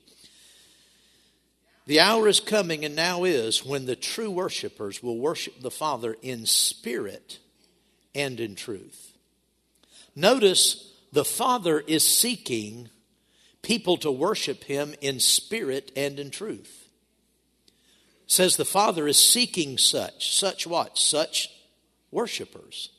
The 1.87 2.01
hour 2.01 2.27
is 2.27 2.41
coming, 2.41 2.85
and 2.85 2.97
now 2.97 3.25
is, 3.25 3.65
when 3.65 3.87
the 3.87 3.97
true 3.97 4.31
worshipers 4.31 5.03
will 5.03 5.19
worship 5.19 5.61
the 5.61 5.71
Father 5.71 6.17
in 6.21 6.45
spirit 6.47 7.39
and 8.15 8.41
in 8.41 8.57
truth. 8.57 9.13
Notice 10.17 10.93
the 11.13 11.25
Father 11.25 11.81
is 11.81 12.03
seeking 12.03 12.89
people 13.63 13.97
to 13.99 14.11
worship 14.11 14.65
Him 14.65 14.95
in 15.01 15.21
spirit 15.21 15.93
and 15.95 16.19
in 16.19 16.31
truth. 16.31 16.89
Says 18.27 18.57
the 18.57 18.65
Father 18.65 19.07
is 19.07 19.19
seeking 19.19 19.79
such. 19.79 20.35
Such 20.35 20.67
what? 20.67 20.99
Such 20.99 21.49
worshipers. 22.11 22.91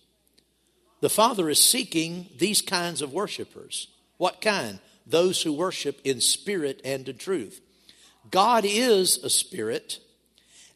The 1.02 1.10
Father 1.10 1.50
is 1.50 1.60
seeking 1.60 2.28
these 2.38 2.62
kinds 2.62 3.02
of 3.02 3.12
worshipers. 3.12 3.88
What 4.16 4.40
kind? 4.40 4.80
Those 5.06 5.42
who 5.42 5.52
worship 5.52 6.00
in 6.06 6.22
spirit 6.22 6.82
and 6.86 7.08
in 7.10 7.18
truth. 7.18 7.62
God 8.32 8.66
is 8.66 9.18
a 9.24 9.30
spirit, 9.30 10.00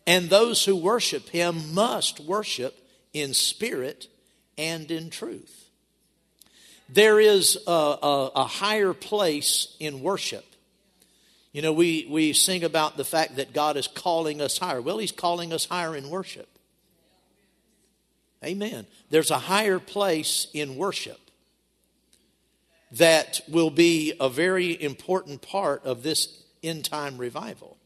and 0.06 0.30
those 0.30 0.66
who 0.66 0.76
worship 0.76 1.30
him 1.30 1.74
must 1.74 2.20
worship 2.20 2.78
in 3.14 3.34
spirit 3.34 4.08
and 4.58 4.90
in 4.92 5.10
truth. 5.10 5.70
There 6.90 7.20
is 7.20 7.58
a, 7.68 7.72
a, 7.72 8.32
a 8.36 8.44
higher 8.46 8.94
place 8.94 9.76
in 9.80 10.02
worship. 10.02 10.46
You 11.54 11.62
know, 11.62 11.74
we, 11.74 12.08
we 12.10 12.34
sing 12.34 12.64
about 12.64 12.98
the 12.98 13.04
fact 13.04 13.38
that 13.38 13.54
God 13.54 13.78
is 13.78 13.88
calling 13.88 14.42
us 14.42 14.58
higher. 14.58 14.82
Well, 14.82 14.98
He's 14.98 15.12
calling 15.12 15.54
us 15.54 15.66
higher 15.66 15.96
in 15.96 16.10
worship. 16.10 16.48
Amen. 18.44 18.88
There's 19.10 19.32
a 19.32 19.38
higher 19.38 19.80
place 19.80 20.48
in 20.54 20.76
worship 20.76 21.20
that 22.94 23.42
will 23.48 23.70
be 23.70 24.14
a 24.20 24.30
very 24.30 24.82
important 24.82 25.42
part 25.42 25.86
of 25.86 26.04
this 26.04 26.41
end 26.64 26.86
time 26.86 27.18
revival. 27.18 27.78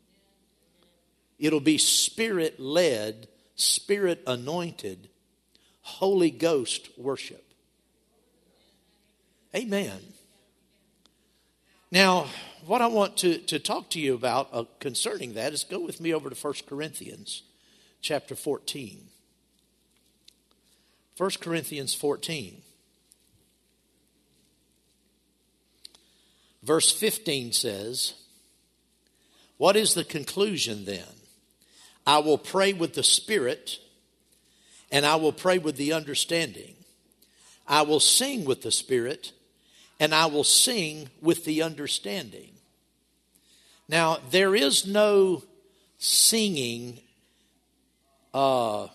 It'll 1.38 1.60
be 1.60 1.77
spirit 1.77 2.60
led, 2.60 3.27
spirit 3.55 4.24
anointed, 4.25 5.10
Holy 5.82 6.32
Ghost 6.32 6.89
worship. 6.98 7.44
Amen. 9.55 10.00
Now, 11.91 12.27
what 12.65 12.82
I 12.82 12.88
want 12.88 13.17
to, 13.17 13.38
to 13.38 13.60
talk 13.60 13.89
to 13.91 14.00
you 14.00 14.15
about 14.15 14.50
uh, 14.51 14.63
concerning 14.79 15.34
that 15.34 15.53
is 15.53 15.63
go 15.63 15.79
with 15.79 16.01
me 16.01 16.13
over 16.13 16.29
to 16.29 16.36
1 16.36 16.53
Corinthians 16.67 17.44
chapter 18.01 18.36
14. 18.36 19.08
1 21.17 21.29
Corinthians 21.39 21.94
14. 21.94 22.62
Verse 26.63 26.91
15 26.91 27.53
says, 27.53 28.15
What 29.57 29.75
is 29.75 29.93
the 29.93 30.03
conclusion 30.03 30.85
then? 30.85 31.03
I 32.05 32.19
will 32.19 32.38
pray 32.38 32.74
with 32.74 32.93
the 32.93 33.03
Spirit, 33.03 33.79
and 34.91 35.05
I 35.05 35.15
will 35.15 35.31
pray 35.31 35.57
with 35.57 35.77
the 35.77 35.93
understanding. 35.93 36.75
I 37.67 37.81
will 37.81 38.00
sing 38.00 38.45
with 38.45 38.62
the 38.62 38.71
Spirit, 38.71 39.31
and 40.00 40.13
I 40.13 40.27
will 40.27 40.43
sing 40.43 41.09
with 41.21 41.45
the 41.45 41.63
understanding. 41.63 42.51
Now, 43.88 44.17
there 44.29 44.55
is 44.55 44.85
no 44.85 45.43
singing 45.97 47.00
uh, 48.33 48.88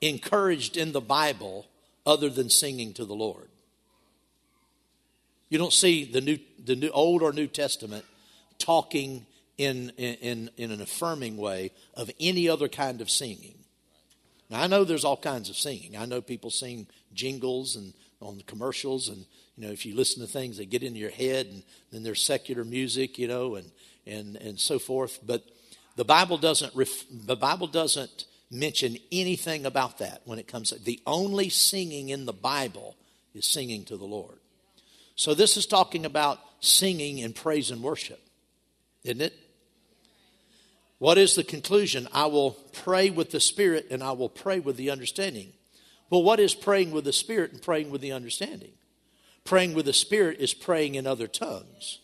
encouraged 0.00 0.76
in 0.76 0.92
the 0.92 1.00
Bible 1.00 1.66
other 2.06 2.30
than 2.30 2.48
singing 2.48 2.94
to 2.94 3.04
the 3.04 3.14
Lord. 3.14 3.48
You 5.50 5.58
don't 5.58 5.72
see 5.72 6.04
the 6.04 6.20
new, 6.20 6.38
the 6.64 6.76
new 6.76 6.90
Old 6.90 7.22
or 7.22 7.32
New 7.32 7.46
Testament 7.46 8.04
talking 8.58 9.26
in, 9.58 9.90
in, 9.96 10.50
in 10.56 10.70
an 10.70 10.80
affirming 10.80 11.36
way 11.36 11.72
of 11.94 12.10
any 12.18 12.48
other 12.48 12.68
kind 12.68 13.00
of 13.00 13.10
singing. 13.10 13.58
Now, 14.48 14.62
I 14.62 14.66
know 14.66 14.84
there's 14.84 15.04
all 15.04 15.16
kinds 15.16 15.50
of 15.50 15.56
singing. 15.56 15.96
I 15.96 16.06
know 16.06 16.22
people 16.22 16.50
sing 16.50 16.86
jingles 17.12 17.76
and 17.76 17.92
on 18.20 18.42
commercials, 18.46 19.08
and 19.08 19.26
you 19.56 19.66
know, 19.66 19.72
if 19.72 19.84
you 19.84 19.94
listen 19.94 20.22
to 20.22 20.28
things, 20.28 20.56
they 20.56 20.64
get 20.64 20.82
into 20.82 20.98
your 20.98 21.10
head, 21.10 21.46
and 21.46 21.62
then 21.92 22.02
there's 22.02 22.22
secular 22.22 22.64
music, 22.64 23.18
you 23.18 23.28
know, 23.28 23.56
and 23.56 23.70
and 24.06 24.36
and 24.36 24.58
so 24.58 24.78
forth. 24.78 25.20
But 25.24 25.44
the 25.96 26.04
Bible 26.04 26.38
doesn't 26.38 26.74
ref, 26.74 27.04
the 27.10 27.36
Bible 27.36 27.66
doesn't 27.66 28.24
mention 28.50 28.96
anything 29.12 29.66
about 29.66 29.98
that 29.98 30.22
when 30.24 30.38
it 30.38 30.48
comes. 30.48 30.70
To, 30.70 30.78
the 30.82 31.00
only 31.06 31.48
singing 31.48 32.08
in 32.08 32.24
the 32.24 32.32
Bible 32.32 32.96
is 33.34 33.46
singing 33.46 33.84
to 33.84 33.96
the 33.96 34.04
Lord. 34.04 34.38
So 35.14 35.34
this 35.34 35.56
is 35.56 35.66
talking 35.66 36.06
about 36.06 36.38
singing 36.60 37.20
and 37.20 37.34
praise 37.34 37.70
and 37.70 37.82
worship, 37.82 38.20
isn't 39.04 39.20
it? 39.20 39.34
What 40.98 41.16
is 41.16 41.34
the 41.34 41.44
conclusion? 41.44 42.08
I 42.12 42.26
will 42.26 42.52
pray 42.72 43.10
with 43.10 43.30
the 43.30 43.40
Spirit 43.40 43.86
and 43.90 44.02
I 44.02 44.12
will 44.12 44.28
pray 44.28 44.58
with 44.58 44.76
the 44.76 44.90
understanding. 44.90 45.52
Well, 46.10 46.22
what 46.22 46.40
is 46.40 46.54
praying 46.54 46.90
with 46.90 47.04
the 47.04 47.12
Spirit 47.12 47.52
and 47.52 47.62
praying 47.62 47.90
with 47.90 48.00
the 48.00 48.12
understanding? 48.12 48.72
Praying 49.44 49.74
with 49.74 49.86
the 49.86 49.92
Spirit 49.92 50.38
is 50.40 50.54
praying 50.54 50.96
in 50.96 51.06
other 51.06 51.28
tongues. 51.28 52.00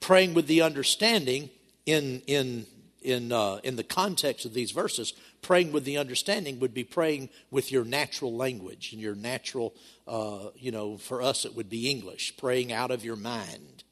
Praying 0.00 0.34
with 0.34 0.48
the 0.48 0.62
understanding 0.62 1.50
in, 1.86 2.22
in, 2.26 2.66
in, 3.02 3.30
uh, 3.30 3.60
in 3.62 3.76
the 3.76 3.84
context 3.84 4.44
of 4.44 4.52
these 4.52 4.72
verses, 4.72 5.12
praying 5.40 5.70
with 5.70 5.84
the 5.84 5.96
understanding 5.98 6.58
would 6.58 6.74
be 6.74 6.84
praying 6.84 7.28
with 7.52 7.70
your 7.70 7.84
natural 7.84 8.34
language 8.34 8.92
and 8.92 9.00
your 9.00 9.14
natural, 9.14 9.74
uh, 10.08 10.48
you 10.56 10.72
know, 10.72 10.96
for 10.96 11.22
us 11.22 11.44
it 11.44 11.54
would 11.54 11.70
be 11.70 11.88
English, 11.88 12.36
praying 12.36 12.72
out 12.72 12.90
of 12.90 13.04
your 13.04 13.16
mind. 13.16 13.84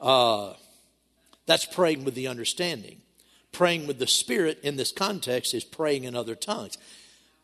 Uh, 0.00 0.54
that's 1.46 1.66
praying 1.66 2.04
with 2.04 2.14
the 2.14 2.26
understanding 2.26 3.02
praying 3.54 3.86
with 3.86 3.98
the 3.98 4.06
Spirit 4.06 4.60
in 4.62 4.76
this 4.76 4.92
context 4.92 5.54
is 5.54 5.64
praying 5.64 6.04
in 6.04 6.14
other 6.14 6.34
tongues. 6.34 6.76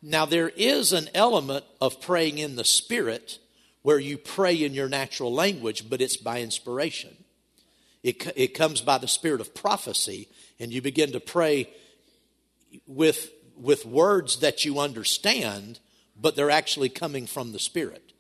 Now, 0.03 0.27
there 0.27 0.51
is 0.51 0.93
an 0.93 1.09
element 1.15 1.65
of 1.81 2.01
praying 2.01 2.39
in 2.39 2.57
the 2.57 2.65
Spirit 2.65 3.39
where 3.83 3.99
you 3.99 4.19
pray 4.19 4.55
in 4.55 4.75
your 4.75 4.89
natural 4.89 5.33
language, 5.33 5.89
but 5.89 6.03
it's 6.03 6.19
by 6.19 6.43
inspiration. 6.43 7.17
It, 8.03 8.31
it 8.37 8.49
comes 8.49 8.83
by 8.83 8.99
the 8.99 9.09
spirit 9.09 9.41
of 9.41 9.55
prophecy, 9.55 10.29
and 10.59 10.73
you 10.73 10.83
begin 10.83 11.13
to 11.13 11.21
pray 11.21 11.71
with, 12.87 13.31
with 13.57 13.87
words 13.87 14.41
that 14.41 14.65
you 14.65 14.79
understand, 14.79 15.81
but 16.19 16.37
they're 16.37 16.51
actually 16.51 16.89
coming 16.91 17.27
from 17.27 17.53
the 17.53 17.59
Spirit. 17.59 18.11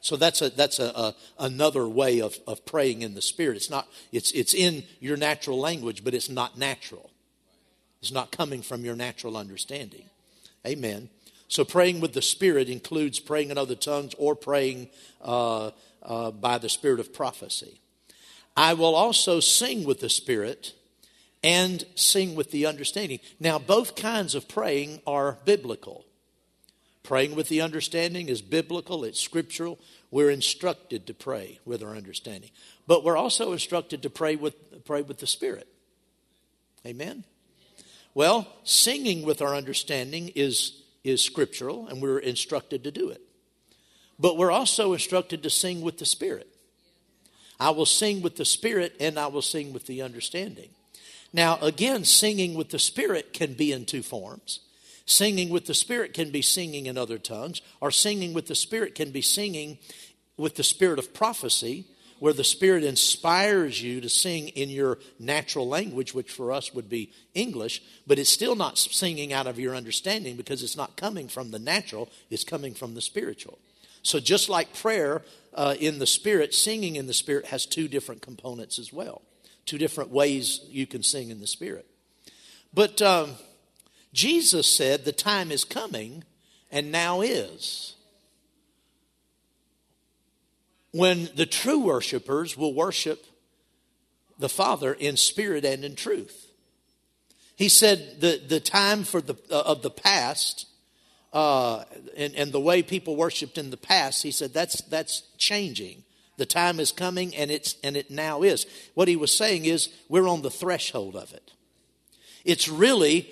So 0.00 0.16
that's 0.16 0.40
a 0.42 0.50
that's 0.50 0.78
a, 0.78 0.86
a, 0.86 1.14
another 1.38 1.88
way 1.88 2.20
of, 2.20 2.38
of 2.46 2.64
praying 2.64 3.02
in 3.02 3.14
the 3.14 3.22
spirit. 3.22 3.56
It's 3.56 3.68
not 3.68 3.88
it's 4.12 4.30
it's 4.32 4.54
in 4.54 4.84
your 5.00 5.16
natural 5.16 5.58
language, 5.58 6.04
but 6.04 6.14
it's 6.14 6.28
not 6.28 6.56
natural. 6.56 7.07
It's 8.00 8.12
not 8.12 8.30
coming 8.30 8.62
from 8.62 8.84
your 8.84 8.96
natural 8.96 9.36
understanding. 9.36 10.04
Amen. 10.66 11.08
So 11.48 11.64
praying 11.64 12.00
with 12.00 12.12
the 12.12 12.22
Spirit 12.22 12.68
includes 12.68 13.20
praying 13.20 13.50
in 13.50 13.58
other 13.58 13.74
tongues 13.74 14.14
or 14.18 14.34
praying 14.34 14.88
uh, 15.22 15.70
uh, 16.02 16.30
by 16.30 16.58
the 16.58 16.68
Spirit 16.68 17.00
of 17.00 17.12
prophecy. 17.12 17.80
I 18.56 18.74
will 18.74 18.94
also 18.94 19.40
sing 19.40 19.84
with 19.84 20.00
the 20.00 20.10
Spirit 20.10 20.74
and 21.42 21.84
sing 21.94 22.34
with 22.34 22.50
the 22.50 22.66
understanding. 22.66 23.20
Now, 23.40 23.58
both 23.58 23.94
kinds 23.94 24.34
of 24.34 24.48
praying 24.48 25.00
are 25.06 25.38
biblical. 25.44 26.04
Praying 27.02 27.34
with 27.34 27.48
the 27.48 27.62
understanding 27.62 28.28
is 28.28 28.42
biblical, 28.42 29.04
it's 29.04 29.20
scriptural. 29.20 29.78
We're 30.10 30.30
instructed 30.30 31.06
to 31.06 31.14
pray 31.14 31.60
with 31.64 31.82
our 31.82 31.94
understanding. 31.94 32.50
But 32.86 33.04
we're 33.04 33.16
also 33.16 33.52
instructed 33.52 34.02
to 34.02 34.10
pray 34.10 34.36
with, 34.36 34.84
pray 34.84 35.02
with 35.02 35.18
the 35.18 35.26
Spirit. 35.26 35.68
Amen? 36.86 37.24
Well, 38.18 38.48
singing 38.64 39.22
with 39.22 39.40
our 39.42 39.54
understanding 39.54 40.32
is, 40.34 40.82
is 41.04 41.22
scriptural, 41.22 41.86
and 41.86 42.02
we're 42.02 42.18
instructed 42.18 42.82
to 42.82 42.90
do 42.90 43.10
it. 43.10 43.20
But 44.18 44.36
we're 44.36 44.50
also 44.50 44.92
instructed 44.92 45.44
to 45.44 45.50
sing 45.50 45.82
with 45.82 45.98
the 45.98 46.04
Spirit. 46.04 46.48
I 47.60 47.70
will 47.70 47.86
sing 47.86 48.20
with 48.20 48.34
the 48.34 48.44
Spirit, 48.44 48.96
and 48.98 49.20
I 49.20 49.28
will 49.28 49.40
sing 49.40 49.72
with 49.72 49.86
the 49.86 50.02
understanding. 50.02 50.70
Now, 51.32 51.60
again, 51.62 52.02
singing 52.02 52.54
with 52.54 52.70
the 52.70 52.80
Spirit 52.80 53.32
can 53.32 53.52
be 53.52 53.70
in 53.70 53.84
two 53.84 54.02
forms. 54.02 54.62
Singing 55.06 55.48
with 55.48 55.66
the 55.66 55.72
Spirit 55.72 56.12
can 56.12 56.32
be 56.32 56.42
singing 56.42 56.86
in 56.86 56.98
other 56.98 57.18
tongues, 57.18 57.62
or 57.80 57.92
singing 57.92 58.34
with 58.34 58.48
the 58.48 58.56
Spirit 58.56 58.96
can 58.96 59.12
be 59.12 59.22
singing 59.22 59.78
with 60.36 60.56
the 60.56 60.64
spirit 60.64 60.98
of 60.98 61.14
prophecy, 61.14 61.86
where 62.18 62.32
the 62.32 62.44
Spirit 62.44 62.84
inspires 62.84 63.82
you 63.82 64.00
to 64.00 64.08
sing 64.08 64.48
in 64.48 64.70
your 64.70 64.98
natural 65.18 65.68
language, 65.68 66.14
which 66.14 66.30
for 66.30 66.52
us 66.52 66.74
would 66.74 66.88
be 66.88 67.12
English, 67.34 67.82
but 68.06 68.18
it's 68.18 68.30
still 68.30 68.56
not 68.56 68.78
singing 68.78 69.32
out 69.32 69.46
of 69.46 69.58
your 69.58 69.74
understanding 69.74 70.36
because 70.36 70.62
it's 70.62 70.76
not 70.76 70.96
coming 70.96 71.28
from 71.28 71.50
the 71.50 71.58
natural, 71.58 72.10
it's 72.30 72.44
coming 72.44 72.74
from 72.74 72.94
the 72.94 73.00
spiritual. 73.00 73.58
So, 74.02 74.20
just 74.20 74.48
like 74.48 74.74
prayer 74.74 75.22
uh, 75.54 75.74
in 75.78 75.98
the 75.98 76.06
Spirit, 76.06 76.54
singing 76.54 76.96
in 76.96 77.06
the 77.06 77.14
Spirit 77.14 77.46
has 77.46 77.66
two 77.66 77.88
different 77.88 78.22
components 78.22 78.78
as 78.78 78.92
well, 78.92 79.22
two 79.66 79.78
different 79.78 80.10
ways 80.10 80.60
you 80.68 80.86
can 80.86 81.02
sing 81.02 81.30
in 81.30 81.40
the 81.40 81.46
Spirit. 81.46 81.86
But 82.72 83.02
um, 83.02 83.32
Jesus 84.12 84.70
said, 84.74 85.04
The 85.04 85.12
time 85.12 85.50
is 85.50 85.64
coming, 85.64 86.24
and 86.70 86.92
now 86.92 87.20
is 87.20 87.96
when 90.98 91.28
the 91.36 91.46
true 91.46 91.78
worshipers 91.78 92.56
will 92.56 92.74
worship 92.74 93.24
the 94.36 94.48
Father 94.48 94.92
in 94.92 95.16
spirit 95.16 95.64
and 95.64 95.84
in 95.84 95.94
truth. 95.94 96.50
He 97.54 97.68
said 97.68 98.20
the, 98.20 98.42
the 98.44 98.58
time 98.58 99.04
for 99.04 99.20
the, 99.20 99.36
uh, 99.48 99.62
of 99.64 99.82
the 99.82 99.90
past 99.90 100.66
uh, 101.32 101.84
and, 102.16 102.34
and 102.34 102.50
the 102.50 102.58
way 102.58 102.82
people 102.82 103.14
worshiped 103.14 103.58
in 103.58 103.70
the 103.70 103.76
past, 103.76 104.24
he 104.24 104.32
said 104.32 104.52
that's, 104.52 104.80
that's 104.82 105.22
changing. 105.36 106.02
The 106.36 106.46
time 106.46 106.80
is 106.80 106.90
coming 106.90 107.32
and, 107.36 107.52
it's, 107.52 107.76
and 107.84 107.96
it 107.96 108.10
now 108.10 108.42
is. 108.42 108.66
What 108.94 109.06
he 109.06 109.14
was 109.14 109.32
saying 109.32 109.66
is 109.66 109.90
we're 110.08 110.26
on 110.26 110.42
the 110.42 110.50
threshold 110.50 111.14
of 111.14 111.32
it. 111.32 111.52
It's 112.44 112.68
really 112.68 113.30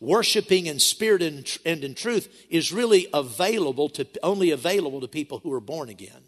worshiping 0.00 0.66
in 0.66 0.80
spirit 0.80 1.22
and, 1.22 1.58
and 1.64 1.84
in 1.84 1.94
truth 1.94 2.46
is 2.50 2.72
really 2.72 3.06
available 3.14 3.88
to 3.90 4.08
only 4.24 4.50
available 4.50 5.00
to 5.00 5.06
people 5.06 5.38
who 5.38 5.52
are 5.52 5.60
born 5.60 5.88
again 5.88 6.24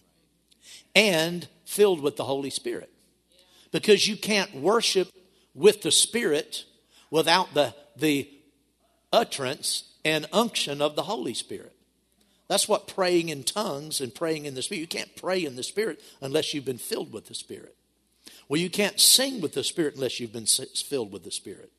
and 0.94 1.48
filled 1.64 2.00
with 2.00 2.16
the 2.16 2.24
Holy 2.24 2.50
Spirit. 2.50 2.90
Because 3.72 4.08
you 4.08 4.16
can't 4.16 4.54
worship 4.54 5.08
with 5.54 5.82
the 5.82 5.92
Spirit 5.92 6.64
without 7.10 7.54
the, 7.54 7.74
the 7.96 8.28
utterance 9.12 9.92
and 10.04 10.26
unction 10.32 10.82
of 10.82 10.96
the 10.96 11.02
Holy 11.02 11.34
Spirit. 11.34 11.74
That's 12.48 12.68
what 12.68 12.88
praying 12.88 13.28
in 13.28 13.44
tongues 13.44 14.00
and 14.00 14.12
praying 14.12 14.44
in 14.44 14.54
the 14.54 14.62
Spirit. 14.62 14.80
You 14.80 14.86
can't 14.88 15.14
pray 15.14 15.44
in 15.44 15.54
the 15.54 15.62
Spirit 15.62 16.00
unless 16.20 16.52
you've 16.52 16.64
been 16.64 16.78
filled 16.78 17.12
with 17.12 17.26
the 17.26 17.34
Spirit. 17.34 17.76
Well, 18.48 18.60
you 18.60 18.70
can't 18.70 18.98
sing 18.98 19.40
with 19.40 19.54
the 19.54 19.62
Spirit 19.62 19.94
unless 19.94 20.18
you've 20.18 20.32
been 20.32 20.46
filled 20.46 21.12
with 21.12 21.22
the 21.22 21.30
Spirit. 21.30 21.70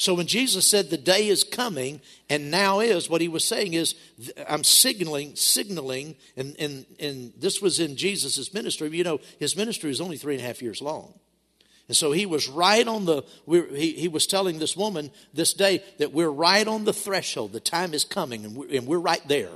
So 0.00 0.14
when 0.14 0.26
Jesus 0.26 0.66
said 0.66 0.88
the 0.88 0.96
day 0.96 1.28
is 1.28 1.44
coming 1.44 2.00
and 2.30 2.50
now 2.50 2.80
is, 2.80 3.10
what 3.10 3.20
he 3.20 3.28
was 3.28 3.44
saying 3.44 3.74
is, 3.74 3.94
I'm 4.48 4.64
signaling, 4.64 5.36
signaling, 5.36 6.16
and, 6.38 6.56
and, 6.58 6.86
and 6.98 7.34
this 7.36 7.60
was 7.60 7.78
in 7.78 7.96
Jesus' 7.96 8.54
ministry. 8.54 8.88
You 8.96 9.04
know, 9.04 9.20
his 9.38 9.58
ministry 9.58 9.90
was 9.90 10.00
only 10.00 10.16
three 10.16 10.36
and 10.36 10.42
a 10.42 10.46
half 10.46 10.62
years 10.62 10.80
long. 10.80 11.12
And 11.86 11.94
so 11.94 12.12
he 12.12 12.24
was 12.24 12.48
right 12.48 12.88
on 12.88 13.04
the, 13.04 13.24
he, 13.46 13.92
he 13.92 14.08
was 14.08 14.26
telling 14.26 14.58
this 14.58 14.74
woman 14.74 15.10
this 15.34 15.52
day 15.52 15.84
that 15.98 16.14
we're 16.14 16.30
right 16.30 16.66
on 16.66 16.86
the 16.86 16.94
threshold. 16.94 17.52
The 17.52 17.60
time 17.60 17.92
is 17.92 18.04
coming, 18.04 18.46
and 18.46 18.56
we're, 18.56 18.70
and 18.70 18.86
we're 18.86 18.98
right 18.98 19.28
there 19.28 19.52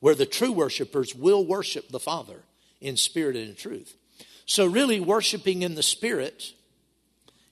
where 0.00 0.14
the 0.14 0.26
true 0.26 0.52
worshipers 0.52 1.14
will 1.14 1.46
worship 1.46 1.88
the 1.88 1.98
Father 1.98 2.42
in 2.82 2.98
spirit 2.98 3.36
and 3.36 3.48
in 3.48 3.54
truth. 3.54 3.96
So, 4.44 4.66
really, 4.66 5.00
worshiping 5.00 5.62
in 5.62 5.76
the 5.76 5.82
Spirit 5.82 6.52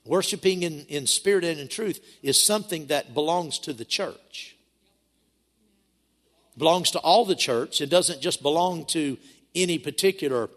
Worshiping 0.05 0.61
in, 0.61 0.85
in 0.87 1.07
spirit 1.07 1.43
and 1.43 1.59
in 1.59 1.67
truth 1.67 1.99
is 2.21 2.39
something 2.39 2.87
that 2.87 3.15
belongs 3.15 3.57
to 3.59 3.73
the 3.73 3.85
church. 3.85 4.55
Belongs 6.57 6.91
to 6.91 6.99
all 6.99 7.25
the 7.25 7.35
church. 7.35 7.81
It 7.81 7.89
doesn't 7.89 8.21
just 8.21 8.43
belong 8.43 8.85
to 8.87 9.17
any 9.55 9.79
particular 9.79 10.49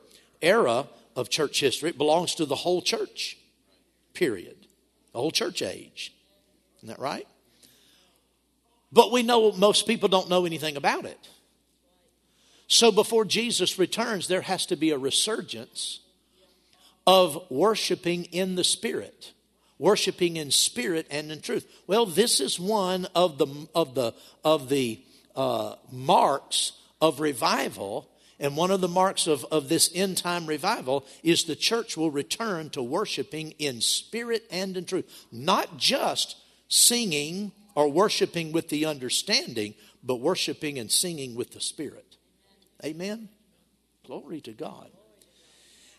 era 0.42 0.86
of 1.16 1.30
church 1.30 1.60
history. 1.60 1.90
It 1.90 1.98
belongs 1.98 2.34
to 2.36 2.44
the 2.44 2.54
whole 2.54 2.82
church, 2.82 3.38
period. 4.12 4.66
The 5.12 5.18
whole 5.18 5.30
church 5.30 5.62
age. 5.62 6.12
Isn't 6.78 6.88
that 6.88 6.98
right? 6.98 7.26
But 8.92 9.10
we 9.10 9.22
know 9.22 9.52
most 9.52 9.86
people 9.86 10.10
don't 10.10 10.28
know 10.28 10.44
anything 10.44 10.76
about 10.76 11.06
it. 11.06 11.18
So 12.66 12.92
before 12.92 13.24
Jesus 13.24 13.78
returns, 13.78 14.28
there 14.28 14.42
has 14.42 14.66
to 14.66 14.76
be 14.76 14.90
a 14.90 14.98
resurgence 14.98 16.00
of 17.06 17.50
worshiping 17.50 18.24
in 18.26 18.54
the 18.54 18.64
Spirit 18.64 19.32
worshiping 19.78 20.36
in 20.36 20.50
spirit 20.50 21.06
and 21.10 21.30
in 21.30 21.40
truth. 21.40 21.66
Well, 21.86 22.06
this 22.06 22.40
is 22.40 22.58
one 22.58 23.06
of 23.14 23.38
the 23.38 23.68
of 23.74 23.94
the 23.94 24.14
of 24.44 24.68
the 24.68 25.02
uh, 25.36 25.76
marks 25.90 26.72
of 27.00 27.20
revival 27.20 28.08
And 28.40 28.56
one 28.56 28.70
of 28.70 28.80
the 28.80 28.88
marks 28.88 29.26
of, 29.26 29.44
of 29.50 29.68
this 29.68 29.90
end 29.94 30.16
time 30.16 30.46
revival 30.46 31.04
is 31.22 31.44
the 31.44 31.56
church 31.56 31.96
will 31.96 32.10
return 32.10 32.70
to 32.70 32.82
worshiping 32.82 33.52
in 33.58 33.80
spirit 33.80 34.44
and 34.50 34.76
in 34.76 34.84
truth. 34.84 35.26
Not 35.32 35.76
just 35.76 36.36
singing 36.68 37.52
or 37.74 37.90
worshiping 37.90 38.52
with 38.52 38.68
the 38.68 38.86
understanding, 38.86 39.74
but 40.04 40.16
worshiping 40.16 40.78
and 40.78 40.90
singing 40.90 41.34
with 41.34 41.52
the 41.52 41.60
spirit. 41.60 42.16
Amen? 42.84 43.28
Glory 44.06 44.40
to 44.42 44.52
God. 44.52 44.88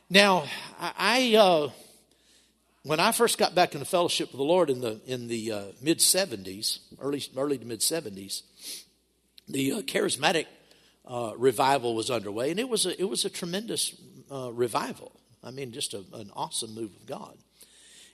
Now, 0.09 0.45
I, 0.79 1.35
uh, 1.35 1.69
when 2.83 2.99
I 2.99 3.11
first 3.11 3.37
got 3.37 3.55
back 3.55 3.73
in 3.73 3.79
the 3.79 3.85
fellowship 3.85 4.31
with 4.31 4.37
the 4.37 4.43
Lord 4.43 4.69
in 4.69 4.81
the 4.81 5.01
in 5.05 5.27
the 5.27 5.51
uh, 5.51 5.63
mid 5.81 5.99
'70s, 5.99 6.79
early 6.99 7.21
early 7.35 7.57
to 7.57 7.65
mid 7.65 7.79
'70s, 7.81 8.43
the 9.47 9.73
uh, 9.73 9.81
charismatic 9.81 10.45
uh, 11.05 11.33
revival 11.37 11.95
was 11.95 12.09
underway, 12.09 12.51
and 12.51 12.59
it 12.59 12.69
was 12.69 12.85
a, 12.85 12.99
it 12.99 13.09
was 13.09 13.25
a 13.25 13.29
tremendous 13.29 13.95
uh, 14.31 14.51
revival. 14.53 15.11
I 15.43 15.51
mean, 15.51 15.71
just 15.71 15.93
a, 15.93 16.03
an 16.13 16.31
awesome 16.33 16.73
move 16.73 16.95
of 16.95 17.05
God. 17.05 17.37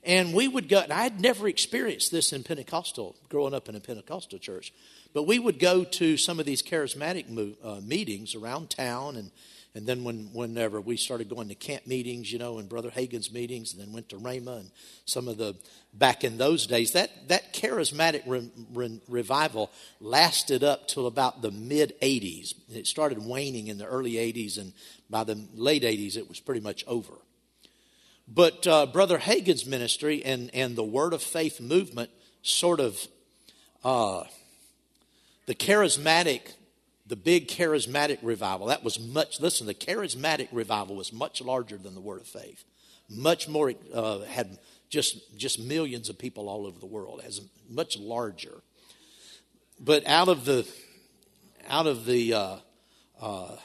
And 0.04 0.36
we 0.36 0.48
would 0.48 0.70
go. 0.70 0.84
I 0.90 1.04
had 1.04 1.20
never 1.20 1.48
experienced 1.48 2.12
this 2.12 2.32
in 2.32 2.44
Pentecostal, 2.44 3.16
growing 3.30 3.56
up 3.56 3.68
in 3.68 3.76
a 3.76 3.80
Pentecostal 3.80 4.38
church, 4.38 4.72
but 5.14 5.24
we 5.24 5.40
would 5.40 5.60
go 5.60 5.84
to 5.84 6.18
some 6.18 6.40
of 6.40 6.46
these 6.46 6.62
charismatic 6.62 7.28
move, 7.28 7.56
uh, 7.64 7.82
meetings 7.84 8.36
around 8.36 8.70
town 8.70 9.16
and 9.16 9.32
and 9.76 9.86
then 9.86 10.06
when, 10.06 10.30
whenever 10.32 10.80
we 10.80 10.96
started 10.96 11.28
going 11.28 11.50
to 11.50 11.56
camp 11.56 11.86
meetings, 11.86 12.32
you 12.32 12.40
know, 12.40 12.60
and 12.60 12.70
Brother 12.70 12.90
Hagin's 12.90 13.32
meetings, 13.32 13.74
and 13.74 13.82
then 13.82 13.92
went 13.92 14.08
to 14.10 14.16
Rhema 14.16 14.62
and 14.62 14.72
some 15.04 15.28
of 15.28 15.38
the, 15.38 15.54
back 15.94 16.24
in 16.24 16.38
those 16.38 16.66
days, 16.66 16.94
that, 16.94 17.28
that 17.28 17.54
charismatic 17.54 18.24
re, 18.26 18.50
re, 18.74 19.02
revival 19.10 19.70
lasted 20.00 20.64
up 20.64 20.88
till 20.88 21.08
about 21.08 21.42
the 21.42 21.52
mid 21.52 21.94
80s. 22.02 22.54
It 22.74 22.88
started 22.88 23.20
waning 23.20 23.68
in 23.68 23.78
the 23.78 23.86
early 23.86 24.14
80s, 24.14 24.58
and 24.58 24.72
by 25.10 25.26
the 25.26 25.46
late 25.54 25.84
80s, 25.84 26.16
it 26.16 26.30
was 26.30 26.40
pretty 26.40 26.62
much 26.62 26.86
over. 26.88 27.14
But 28.30 28.66
uh, 28.66 28.86
Brother 28.86 29.18
Hagin's 29.18 29.66
ministry 29.66 30.24
and, 30.24 30.50
and 30.54 30.78
the 30.78 30.86
Word 30.86 31.12
of 31.12 31.22
Faith 31.22 31.60
movement 31.60 32.12
sort 32.44 32.80
of, 32.80 33.06
uh, 33.84 34.24
the 35.48 35.54
charismatic 35.54 36.54
the 37.08 37.16
big 37.16 37.48
charismatic 37.48 38.18
revival, 38.22 38.68
that 38.68 38.84
was 38.84 39.00
much, 39.00 39.40
listen, 39.40 39.68
the 39.68 39.74
charismatic 39.74 40.48
revival 40.52 40.96
was 40.96 41.14
much 41.14 41.42
larger 41.42 41.78
than 41.78 41.94
the 41.94 42.02
Word 42.02 42.22
of 42.22 42.28
Faith. 42.28 42.64
Much 43.08 43.48
more, 43.48 43.74
uh, 43.94 44.22
had 44.22 44.58
just, 44.90 45.38
just 45.38 45.60
millions 45.60 46.10
of 46.10 46.18
people 46.18 46.50
all 46.50 46.66
over 46.66 46.80
the 46.80 46.86
world, 46.88 47.22
as 47.24 47.42
much 47.70 47.98
larger. 48.00 48.62
But 49.80 50.08
out 50.08 50.30
of 50.30 50.46
the, 50.46 50.68
out 51.68 51.86
of 51.86 52.06
the, 52.06 52.34
uh, 52.34 52.56
uh, 53.22 53.56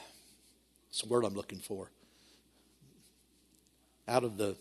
it's 0.89 1.03
a 1.03 1.07
word 1.07 1.25
I'm 1.25 1.33
looking 1.33 1.59
for, 1.59 1.89
out 4.07 4.23
of 4.23 4.37
the 4.37 4.55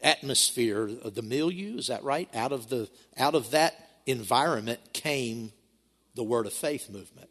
atmosphere 0.00 0.90
of 1.02 1.14
the 1.14 1.22
milieu, 1.22 1.78
is 1.78 1.88
that 1.88 2.04
right? 2.04 2.28
Out 2.34 2.52
of 2.52 2.68
the, 2.68 2.88
out 3.16 3.34
of 3.34 3.50
that 3.50 3.74
environment 4.06 4.80
came 4.92 5.52
the 6.14 6.22
Word 6.22 6.46
of 6.46 6.52
Faith 6.52 6.90
movement 6.90 7.30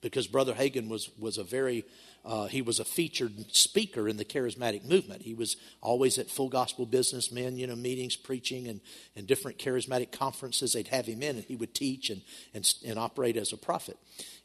because 0.00 0.26
Brother 0.26 0.54
Hagin 0.54 0.88
was, 0.88 1.10
was 1.18 1.38
a 1.38 1.44
very, 1.44 1.84
uh, 2.24 2.46
he 2.46 2.62
was 2.62 2.78
a 2.78 2.84
featured 2.84 3.32
speaker 3.54 4.08
in 4.08 4.16
the 4.16 4.24
charismatic 4.24 4.84
movement. 4.84 5.22
He 5.22 5.34
was 5.34 5.56
always 5.80 6.18
at 6.18 6.30
full 6.30 6.48
gospel 6.48 6.86
businessmen, 6.86 7.56
you 7.56 7.66
know, 7.66 7.76
meetings, 7.76 8.16
preaching, 8.16 8.68
and, 8.68 8.80
and 9.16 9.26
different 9.26 9.58
charismatic 9.58 10.12
conferences. 10.12 10.72
They'd 10.72 10.88
have 10.88 11.06
him 11.06 11.22
in, 11.22 11.36
and 11.36 11.44
he 11.44 11.56
would 11.56 11.74
teach 11.74 12.10
and, 12.10 12.22
and, 12.54 12.72
and 12.86 12.98
operate 12.98 13.36
as 13.36 13.52
a 13.52 13.56
prophet. 13.56 13.96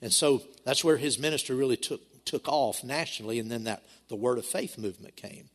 And 0.02 0.12
so 0.12 0.42
that's 0.66 0.84
where 0.84 0.98
his 0.98 1.20
ministry 1.20 1.56
really 1.56 1.78
took, 1.78 2.02
took 2.26 2.48
off 2.48 2.84
nationally, 2.84 3.40
and 3.40 3.52
then 3.52 3.66
that 3.66 3.84
the 4.08 4.16
Word 4.16 4.38
of 4.38 4.46
Faith 4.46 4.78
movement 4.78 5.16
came. 5.16 5.50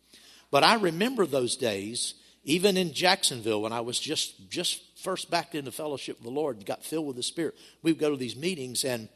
But 0.51 0.65
I 0.65 0.75
remember 0.77 1.27
those 1.27 1.57
days, 1.57 2.15
even 2.45 2.77
in 2.77 2.93
Jacksonville, 2.95 3.61
when 3.61 3.73
I 3.73 3.81
was 3.81 3.99
just, 3.99 4.49
just 4.49 4.81
first 4.99 5.31
back 5.31 5.55
into 5.55 5.71
fellowship 5.71 6.17
with 6.17 6.25
the 6.25 6.31
Lord 6.31 6.57
and 6.57 6.65
got 6.65 6.85
filled 6.85 7.07
with 7.07 7.17
the 7.17 7.23
Spirit, 7.23 7.55
we 7.83 7.93
would 7.93 8.01
go 8.01 8.11
to 8.11 8.17
these 8.17 8.37
meetings, 8.37 8.85
and 8.85 9.09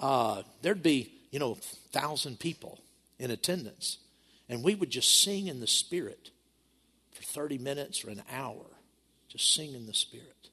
uh, 0.00 0.42
there'd 0.62 0.82
be, 0.82 1.12
you 1.30 1.38
know, 1.38 1.54
thousand 1.92 2.38
people 2.38 2.80
in 3.18 3.30
attendance. 3.30 3.98
And 4.48 4.62
we 4.62 4.74
would 4.74 4.90
just 4.90 5.22
sing 5.22 5.46
in 5.46 5.60
the 5.60 5.66
Spirit 5.66 6.30
for 7.12 7.22
30 7.22 7.58
minutes 7.58 8.04
or 8.04 8.10
an 8.10 8.22
hour, 8.30 8.66
just 9.28 9.54
sing 9.54 9.74
in 9.74 9.86
the 9.86 9.94
Spirit. 9.94 10.50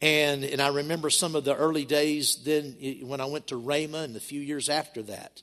And, 0.00 0.44
and 0.44 0.62
I 0.62 0.68
remember 0.68 1.10
some 1.10 1.34
of 1.34 1.44
the 1.44 1.56
early 1.56 1.84
days 1.84 2.36
then 2.44 2.76
when 3.02 3.20
I 3.20 3.26
went 3.26 3.48
to 3.48 3.60
Rhema 3.60 4.04
and 4.04 4.16
a 4.16 4.20
few 4.20 4.40
years 4.40 4.68
after 4.68 5.02
that, 5.02 5.42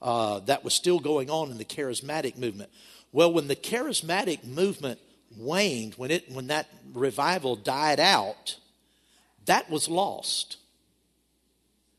uh, 0.00 0.40
that 0.40 0.62
was 0.62 0.74
still 0.74 1.00
going 1.00 1.30
on 1.30 1.50
in 1.50 1.58
the 1.58 1.64
charismatic 1.64 2.38
movement. 2.38 2.70
Well, 3.12 3.32
when 3.32 3.48
the 3.48 3.56
charismatic 3.56 4.44
movement 4.44 5.00
waned, 5.36 5.94
when, 5.94 6.10
it, 6.10 6.30
when 6.30 6.48
that 6.48 6.68
revival 6.92 7.56
died 7.56 7.98
out, 7.98 8.56
that 9.46 9.68
was 9.70 9.88
lost 9.88 10.58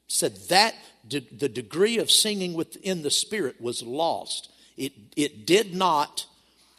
said 0.07 0.35
that 0.49 0.75
de- 1.07 1.19
the 1.19 1.49
degree 1.49 1.97
of 1.97 2.11
singing 2.11 2.53
within 2.53 3.03
the 3.03 3.11
Spirit 3.11 3.61
was 3.61 3.83
lost. 3.83 4.49
It, 4.75 4.93
it 5.15 5.45
did 5.45 5.73
not, 5.73 6.25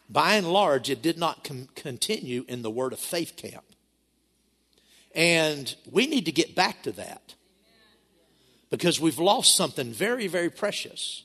by 0.09 0.35
and 0.35 0.51
large, 0.51 0.89
it 0.89 1.01
did 1.01 1.17
not 1.17 1.43
com- 1.43 1.67
continue 1.75 2.45
in 2.47 2.61
the 2.61 2.71
Word 2.71 2.93
of 2.93 2.99
Faith 2.99 3.35
camp. 3.35 3.63
And 5.13 5.73
we 5.91 6.07
need 6.07 6.25
to 6.25 6.31
get 6.31 6.55
back 6.55 6.83
to 6.83 6.91
that 6.93 7.33
because 8.69 8.99
we've 8.99 9.19
lost 9.19 9.55
something 9.55 9.91
very, 9.91 10.27
very 10.27 10.49
precious. 10.49 11.23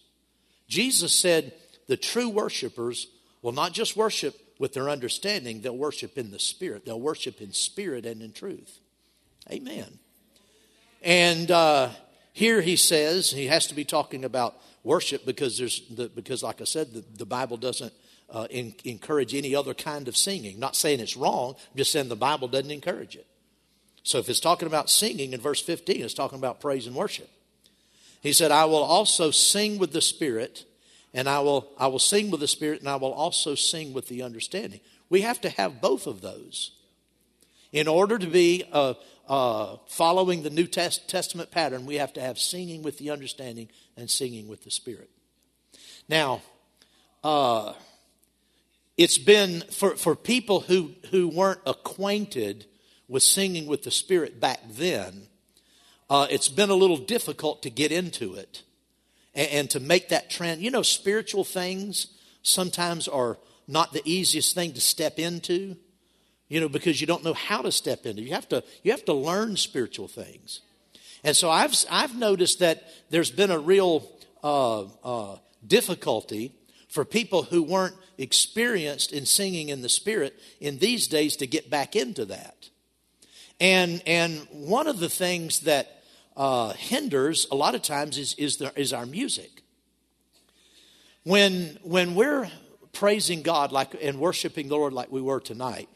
Jesus 0.69 1.15
said 1.15 1.53
the 1.87 1.97
true 1.97 2.29
worshipers 2.29 3.09
will 3.43 3.53
not 3.53 3.73
just 3.73 3.97
worship 3.97 4.35
with 4.59 4.73
their 4.73 4.89
understanding, 4.89 5.61
they'll 5.61 5.77
worship 5.77 6.17
in 6.17 6.31
the 6.31 6.39
Spirit. 6.39 6.87
They'll 6.87 7.01
worship 7.01 7.41
in 7.41 7.53
spirit 7.53 8.07
and 8.07 8.23
in 8.23 8.33
truth. 8.33 8.79
Amen. 9.51 9.99
And 11.05 11.51
uh, 11.51 11.91
here 12.33 12.63
he 12.63 12.77
says 12.77 13.31
he 13.31 13.47
has 13.47 13.67
to 13.67 13.75
be 13.75 13.85
talking 13.85 14.25
about 14.25 14.57
worship 14.83 15.27
because 15.27 15.59
there's 15.59 15.83
the, 15.89 16.09
because 16.09 16.43
like 16.43 16.61
I 16.61 16.65
said 16.65 16.93
the, 16.93 17.05
the 17.17 17.27
Bible 17.27 17.59
doesn't 17.59 17.93
uh, 18.31 18.47
in, 18.51 18.75
encourage 18.85 19.35
any 19.35 19.55
other 19.55 19.75
kind 19.75 20.09
of 20.09 20.17
singing. 20.17 20.59
Not 20.59 20.75
saying 20.75 21.01
it's 21.01 21.17
wrong, 21.17 21.55
I'm 21.71 21.77
just 21.77 21.93
saying 21.93 22.09
the 22.09 22.17
Bible 22.17 22.49
doesn't 22.49 22.71
encourage 22.71 23.17
it. 23.17 23.27
So 24.03 24.19
if 24.19 24.29
it's 24.29 24.41
talking 24.41 24.67
about 24.67 24.91
singing 24.91 25.35
in 25.35 25.41
verse 25.41 25.63
15, 25.63 26.03
it's 26.03 26.15
talking 26.15 26.39
about 26.39 26.61
praise 26.61 26.87
and 26.87 26.97
worship. 26.97 27.29
He 28.21 28.33
said, 28.33 28.51
"I 28.51 28.65
will 28.65 28.83
also 28.83 29.31
sing 29.31 29.79
with 29.79 29.93
the 29.93 30.01
Spirit." 30.01 30.65
and 31.15 31.29
I 31.29 31.39
will, 31.39 31.71
I 31.79 31.87
will 31.87 32.01
sing 32.01 32.31
with 32.31 32.41
the 32.41 32.49
Spirit, 32.49 32.81
and 32.81 32.89
I 32.89 32.97
will 32.97 33.13
also 33.13 33.55
sing 33.55 33.93
with 33.93 34.09
the 34.09 34.23
understanding. 34.23 34.81
We 35.09 35.21
have 35.21 35.41
to 35.43 35.49
have 35.49 35.81
both 35.81 36.09
of 36.09 36.21
those. 36.21 36.73
In 37.73 37.87
order 37.87 38.19
to 38.19 38.27
be 38.27 38.65
a, 38.73 38.97
uh, 39.29 39.77
following 39.89 40.43
the 40.43 40.51
New 40.51 40.67
Test- 40.67 41.09
Testament 41.09 41.51
pattern, 41.51 41.87
we 41.87 41.97
have 41.97 42.13
to 42.15 42.21
have 42.21 42.39
singing 42.39 42.83
with 42.83 42.99
the 42.99 43.11
understanding 43.11 43.69
and 43.97 44.11
singing 44.11 44.49
with 44.49 44.65
the 44.65 44.71
Spirit. 44.71 45.11
Now, 46.09 46.43
uh, 47.23 47.73
it's 48.97 49.19
been 49.19 49.63
for, 49.71 49.97
for 49.97 50.15
people 50.15 50.61
who, 50.61 50.93
who 51.11 51.29
weren't 51.29 51.61
acquainted 51.67 52.67
with 53.09 53.23
singing 53.23 53.67
with 53.67 53.83
the 53.83 53.91
Spirit 53.91 54.41
back 54.41 54.61
then, 54.69 55.27
uh, 56.11 56.27
it's 56.31 56.49
been 56.49 56.71
a 56.71 56.75
little 56.75 56.99
difficult 56.99 57.63
to 57.63 57.71
get 57.71 57.91
into 57.91 58.35
it 58.35 58.63
and, 59.35 59.49
and 59.51 59.71
to 59.71 59.81
make 59.81 60.11
that 60.11 60.31
trend. 60.31 60.61
You 60.61 60.71
know, 60.71 60.83
spiritual 60.83 61.45
things 61.45 62.09
sometimes 62.43 63.09
are 63.09 63.39
not 63.67 63.93
the 63.93 64.03
easiest 64.05 64.55
thing 64.55 64.73
to 64.75 64.81
step 64.81 65.19
into 65.19 65.77
you 66.49 66.61
know, 66.61 66.69
because 66.69 67.01
you 67.01 67.07
don't 67.07 67.25
know 67.25 67.35
how 67.35 67.63
to 67.63 67.73
step 67.73 68.07
into. 68.07 68.23
You 68.23 68.33
have 68.33 68.49
to 68.51 68.63
you 68.83 68.91
have 68.93 69.05
to 69.07 69.15
learn 69.15 69.57
spiritual 69.57 70.09
things, 70.09 70.61
and 71.23 71.37
so 71.37 71.51
I've 71.51 71.75
I've 71.91 72.17
noticed 72.17 72.59
that 72.59 72.85
there's 73.11 73.31
been 73.31 73.51
a 73.51 73.59
real 73.59 74.11
uh, 74.43 74.83
uh, 75.03 75.39
difficulty 75.67 76.55
for 76.89 77.05
people 77.05 77.45
who 77.45 77.63
weren't 77.63 77.97
experienced 78.19 79.13
in 79.13 79.27
singing 79.27 79.69
in 79.71 79.83
the 79.83 79.89
Spirit 79.89 80.39
in 80.61 80.79
these 80.79 81.09
days 81.09 81.37
to 81.37 81.47
get 81.47 81.71
back 81.71 81.97
into 81.97 82.27
that, 82.27 82.69
and 83.59 84.03
and 84.07 84.47
one 84.51 84.87
of 84.87 85.01
the 85.01 85.09
things 85.09 85.61
that 85.61 86.03
uh, 86.37 86.75
hinders 86.75 87.47
a 87.51 87.55
lot 87.55 87.75
of 87.75 87.83
times 87.83 88.19
is 88.19 88.35
is, 88.35 88.59
the, 88.59 88.73
is 88.79 88.93
our 88.93 89.07
music. 89.07 89.63
When 91.23 91.79
when 91.83 92.15
we're 92.15 92.51
praising 92.93 93.43
God 93.43 93.73
like 93.73 93.97
and 94.03 94.21
worshiping 94.21 94.69
the 94.69 94.77
Lord 94.77 94.93
like 94.93 95.11
we 95.11 95.23
were 95.23 95.41
tonight 95.41 95.89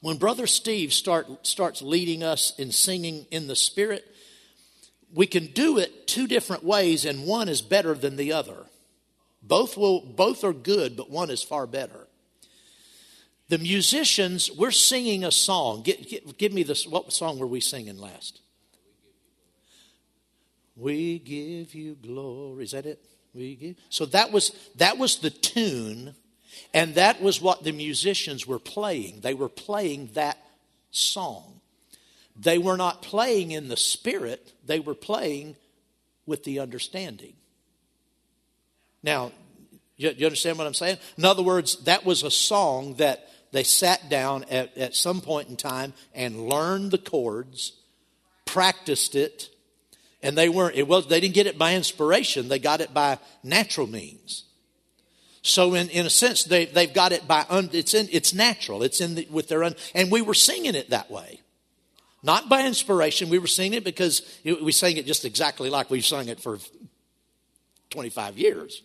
when 0.00 0.16
Brother 0.16 0.46
Steve 0.46 0.92
start, 0.92 1.46
starts 1.46 1.82
leading 1.82 2.22
us 2.22 2.52
in 2.58 2.72
singing 2.72 3.26
in 3.30 3.46
the 3.46 3.56
Spirit, 3.56 4.04
we 5.12 5.26
can 5.26 5.46
do 5.46 5.78
it 5.78 6.06
two 6.06 6.26
different 6.26 6.64
ways, 6.64 7.04
and 7.04 7.26
one 7.26 7.48
is 7.48 7.62
better 7.62 7.94
than 7.94 8.16
the 8.16 8.32
other. 8.32 8.66
Both, 9.42 9.76
will, 9.76 10.00
both 10.00 10.44
are 10.44 10.52
good, 10.52 10.96
but 10.96 11.10
one 11.10 11.30
is 11.30 11.42
far 11.42 11.66
better. 11.66 12.06
The 13.48 13.58
musicians, 13.58 14.50
we're 14.50 14.70
singing 14.70 15.24
a 15.24 15.32
song. 15.32 15.82
Get, 15.82 16.08
get, 16.08 16.38
give 16.38 16.52
me 16.52 16.62
this. 16.62 16.86
What 16.86 17.12
song 17.12 17.38
were 17.38 17.46
we 17.46 17.60
singing 17.60 17.98
last? 17.98 18.40
We 20.76 21.18
give 21.18 21.74
you 21.74 21.94
glory. 21.94 22.64
Is 22.64 22.72
that 22.72 22.86
it? 22.86 23.02
We 23.34 23.56
give. 23.56 23.76
So 23.88 24.04
that 24.06 24.32
was 24.32 24.52
that 24.76 24.98
was 24.98 25.18
the 25.18 25.30
tune, 25.30 26.14
and 26.74 26.94
that 26.94 27.20
was 27.20 27.40
what 27.40 27.64
the 27.64 27.72
musicians 27.72 28.46
were 28.46 28.58
playing. 28.58 29.20
They 29.20 29.34
were 29.34 29.48
playing 29.48 30.10
that 30.14 30.38
song. 30.90 31.60
They 32.36 32.58
were 32.58 32.76
not 32.76 33.02
playing 33.02 33.50
in 33.50 33.68
the 33.68 33.76
spirit, 33.76 34.52
they 34.64 34.80
were 34.80 34.94
playing 34.94 35.56
with 36.26 36.44
the 36.44 36.60
understanding. 36.60 37.34
Now, 39.02 39.32
you, 39.96 40.12
you, 40.16 40.26
understand 40.26 40.58
what 40.58 40.66
I'm 40.66 40.74
saying? 40.74 40.98
In 41.16 41.24
other 41.24 41.42
words, 41.42 41.76
that 41.84 42.04
was 42.04 42.22
a 42.22 42.30
song 42.30 42.94
that 42.94 43.28
they 43.50 43.64
sat 43.64 44.08
down 44.08 44.44
at, 44.44 44.76
at 44.76 44.94
some 44.94 45.20
point 45.20 45.48
in 45.48 45.56
time 45.56 45.92
and 46.14 46.48
learned 46.48 46.90
the 46.90 46.98
chords, 46.98 47.72
practiced 48.44 49.14
it, 49.14 49.48
and 50.22 50.36
they 50.36 50.48
weren't, 50.48 50.76
it 50.76 50.86
was, 50.86 51.08
they 51.08 51.20
didn't 51.20 51.34
get 51.34 51.46
it 51.46 51.58
by 51.58 51.74
inspiration, 51.74 52.48
they 52.48 52.58
got 52.58 52.80
it 52.80 52.92
by 52.92 53.18
natural 53.42 53.86
means. 53.86 54.44
So 55.48 55.74
in, 55.74 55.88
in 55.88 56.06
a 56.06 56.10
sense, 56.10 56.44
they, 56.44 56.66
they've 56.66 56.92
got 56.92 57.12
it 57.12 57.26
by, 57.26 57.46
un, 57.48 57.70
it's, 57.72 57.94
in, 57.94 58.08
it's 58.12 58.34
natural. 58.34 58.82
It's 58.82 59.00
in 59.00 59.14
the, 59.14 59.26
with 59.30 59.48
their, 59.48 59.62
and 59.62 60.10
we 60.10 60.20
were 60.20 60.34
singing 60.34 60.74
it 60.74 60.90
that 60.90 61.10
way. 61.10 61.40
Not 62.22 62.48
by 62.48 62.66
inspiration. 62.66 63.28
We 63.30 63.38
were 63.38 63.46
singing 63.46 63.78
it 63.78 63.84
because 63.84 64.22
we 64.44 64.72
sang 64.72 64.96
it 64.96 65.06
just 65.06 65.24
exactly 65.24 65.70
like 65.70 65.88
we've 65.88 66.04
sung 66.04 66.28
it 66.28 66.40
for 66.40 66.58
25 67.90 68.36
years. 68.36 68.82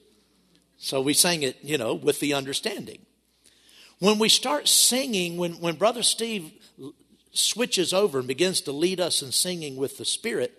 So 0.78 1.02
we 1.02 1.13
sang 1.13 1.43
it, 1.43 1.58
you 1.63 1.78
know, 1.78 1.95
with 1.95 2.19
the 2.19 2.34
understanding. 2.34 2.99
When 3.99 4.19
we 4.19 4.30
start 4.30 4.67
singing, 4.67 5.38
when, 5.38 5.54
when 5.54 5.76
Brother 5.76 6.04
Steve 6.04 6.52
switches 7.32 7.93
over 7.93 8.19
and 8.19 8.28
begins 8.28 8.62
to 8.62 8.71
lead 8.71 8.99
us 8.99 9.21
in 9.21 9.32
singing 9.32 9.76
with 9.76 9.97
the 9.97 10.06
Spirit, 10.06 10.54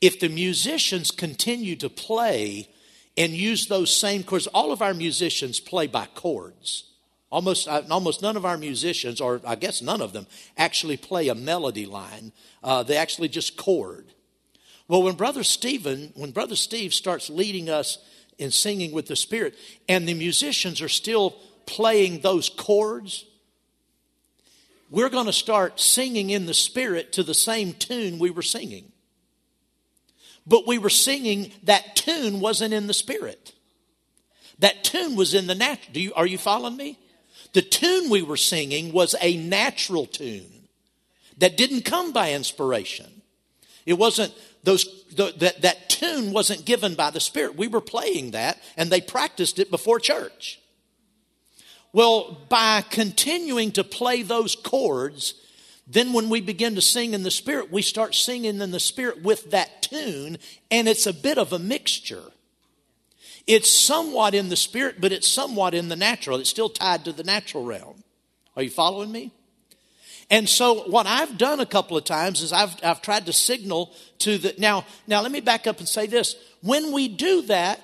if 0.00 0.20
the 0.20 0.28
musicians 0.28 1.10
continue 1.10 1.76
to 1.76 1.88
play 1.88 2.68
and 3.16 3.32
use 3.32 3.66
those 3.66 3.94
same 3.94 4.24
chords, 4.24 4.46
all 4.48 4.72
of 4.72 4.82
our 4.82 4.94
musicians 4.94 5.60
play 5.60 5.86
by 5.86 6.06
chords. 6.06 6.90
Almost, 7.30 7.66
uh, 7.66 7.82
almost 7.90 8.22
none 8.22 8.36
of 8.36 8.44
our 8.44 8.56
musicians, 8.56 9.20
or 9.20 9.40
I 9.44 9.56
guess 9.56 9.82
none 9.82 10.00
of 10.00 10.12
them, 10.12 10.26
actually 10.56 10.96
play 10.96 11.28
a 11.28 11.34
melody 11.34 11.86
line. 11.86 12.32
Uh, 12.62 12.82
they 12.82 12.96
actually 12.96 13.28
just 13.28 13.56
chord. 13.56 14.12
Well, 14.86 15.02
when 15.02 15.14
Brother 15.14 15.42
Stephen, 15.42 16.12
when 16.14 16.30
Brother 16.30 16.56
Steve 16.56 16.94
starts 16.94 17.30
leading 17.30 17.70
us 17.70 17.98
in 18.38 18.50
singing 18.50 18.92
with 18.92 19.06
the 19.06 19.16
Spirit, 19.16 19.56
and 19.88 20.08
the 20.08 20.14
musicians 20.14 20.80
are 20.80 20.88
still 20.88 21.34
playing 21.66 22.20
those 22.20 22.48
chords, 22.48 23.24
we're 24.90 25.08
going 25.08 25.26
to 25.26 25.32
start 25.32 25.80
singing 25.80 26.30
in 26.30 26.46
the 26.46 26.54
Spirit 26.54 27.12
to 27.12 27.22
the 27.22 27.34
same 27.34 27.72
tune 27.72 28.18
we 28.18 28.30
were 28.30 28.42
singing. 28.42 28.92
But 30.46 30.66
we 30.66 30.78
were 30.78 30.90
singing, 30.90 31.52
that 31.62 31.96
tune 31.96 32.40
wasn't 32.40 32.74
in 32.74 32.86
the 32.86 32.94
Spirit. 32.94 33.52
That 34.58 34.84
tune 34.84 35.16
was 35.16 35.34
in 35.34 35.46
the 35.46 35.54
natural. 35.54 35.96
You, 35.96 36.12
are 36.14 36.26
you 36.26 36.38
following 36.38 36.76
me? 36.76 36.98
The 37.54 37.62
tune 37.62 38.10
we 38.10 38.22
were 38.22 38.36
singing 38.36 38.92
was 38.92 39.14
a 39.20 39.36
natural 39.36 40.06
tune 40.06 40.68
that 41.38 41.56
didn't 41.56 41.84
come 41.84 42.12
by 42.12 42.32
inspiration. 42.32 43.22
It 43.86 43.94
wasn't 43.94 44.34
those 44.62 45.04
the, 45.14 45.32
that 45.38 45.62
that 45.62 45.88
tune 45.88 46.32
wasn't 46.32 46.64
given 46.64 46.94
by 46.94 47.10
the 47.10 47.20
Spirit. 47.20 47.56
We 47.56 47.68
were 47.68 47.80
playing 47.80 48.32
that, 48.32 48.58
and 48.76 48.90
they 48.90 49.00
practiced 49.00 49.58
it 49.58 49.70
before 49.70 50.00
church. 50.00 50.60
Well, 51.92 52.38
by 52.48 52.82
continuing 52.90 53.70
to 53.72 53.84
play 53.84 54.22
those 54.22 54.56
chords, 54.56 55.34
then 55.86 56.12
when 56.12 56.28
we 56.28 56.40
begin 56.40 56.74
to 56.76 56.80
sing 56.80 57.12
in 57.12 57.22
the 57.22 57.30
Spirit, 57.30 57.70
we 57.70 57.82
start 57.82 58.14
singing 58.14 58.60
in 58.60 58.70
the 58.70 58.80
Spirit 58.80 59.22
with 59.22 59.50
that 59.50 59.82
tune, 59.82 60.38
and 60.70 60.88
it's 60.88 61.06
a 61.06 61.12
bit 61.12 61.38
of 61.38 61.52
a 61.52 61.58
mixture. 61.58 62.32
It's 63.46 63.70
somewhat 63.70 64.34
in 64.34 64.48
the 64.48 64.56
spirit, 64.56 65.00
but 65.00 65.12
it's 65.12 65.28
somewhat 65.28 65.74
in 65.74 65.88
the 65.88 65.96
natural. 65.96 66.38
It's 66.38 66.50
still 66.50 66.70
tied 66.70 67.04
to 67.04 67.12
the 67.12 67.24
natural 67.24 67.64
realm. 67.64 68.02
Are 68.56 68.62
you 68.62 68.70
following 68.70 69.12
me? 69.12 69.32
And 70.30 70.48
so 70.48 70.84
what 70.84 71.06
I've 71.06 71.36
done 71.36 71.60
a 71.60 71.66
couple 71.66 71.96
of 71.96 72.04
times 72.04 72.40
is 72.40 72.52
I've, 72.52 72.74
I've 72.82 73.02
tried 73.02 73.26
to 73.26 73.32
signal 73.32 73.92
to 74.20 74.38
the 74.38 74.54
now 74.56 74.86
now 75.06 75.20
let 75.20 75.30
me 75.30 75.40
back 75.40 75.66
up 75.66 75.78
and 75.78 75.88
say 75.88 76.06
this. 76.06 76.36
When 76.62 76.92
we 76.92 77.08
do 77.08 77.42
that, 77.42 77.80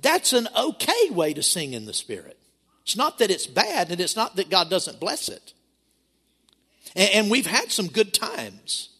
that's 0.00 0.32
an 0.32 0.48
okay 0.56 1.10
way 1.10 1.32
to 1.34 1.42
sing 1.42 1.72
in 1.72 1.86
the 1.86 1.94
spirit. 1.94 2.36
It's 2.82 2.96
not 2.96 3.18
that 3.18 3.30
it's 3.30 3.46
bad 3.46 3.92
and 3.92 4.00
it's 4.00 4.16
not 4.16 4.34
that 4.36 4.50
God 4.50 4.70
doesn't 4.70 4.98
bless 4.98 5.28
it. 5.28 5.52
And, 6.94 7.10
and 7.10 7.30
we've 7.30 7.46
had 7.46 7.72
some 7.72 7.88
good 7.88 8.12
times 8.12 8.90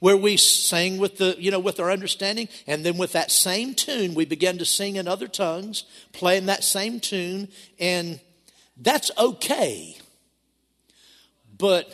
where 0.00 0.16
we 0.16 0.36
sang 0.36 0.98
with 0.98 1.18
the 1.18 1.34
you 1.38 1.50
know 1.50 1.58
with 1.58 1.80
our 1.80 1.90
understanding 1.90 2.48
and 2.66 2.84
then 2.84 2.96
with 2.96 3.12
that 3.12 3.32
same 3.32 3.74
tune 3.74 4.14
we 4.14 4.24
began 4.24 4.56
to 4.58 4.64
sing 4.64 4.94
in 4.94 5.08
other 5.08 5.26
tongues 5.26 5.84
playing 6.12 6.46
that 6.46 6.62
same 6.62 7.00
tune 7.00 7.48
and 7.80 8.20
that's 8.80 9.10
okay. 9.18 9.96
But 11.56 11.92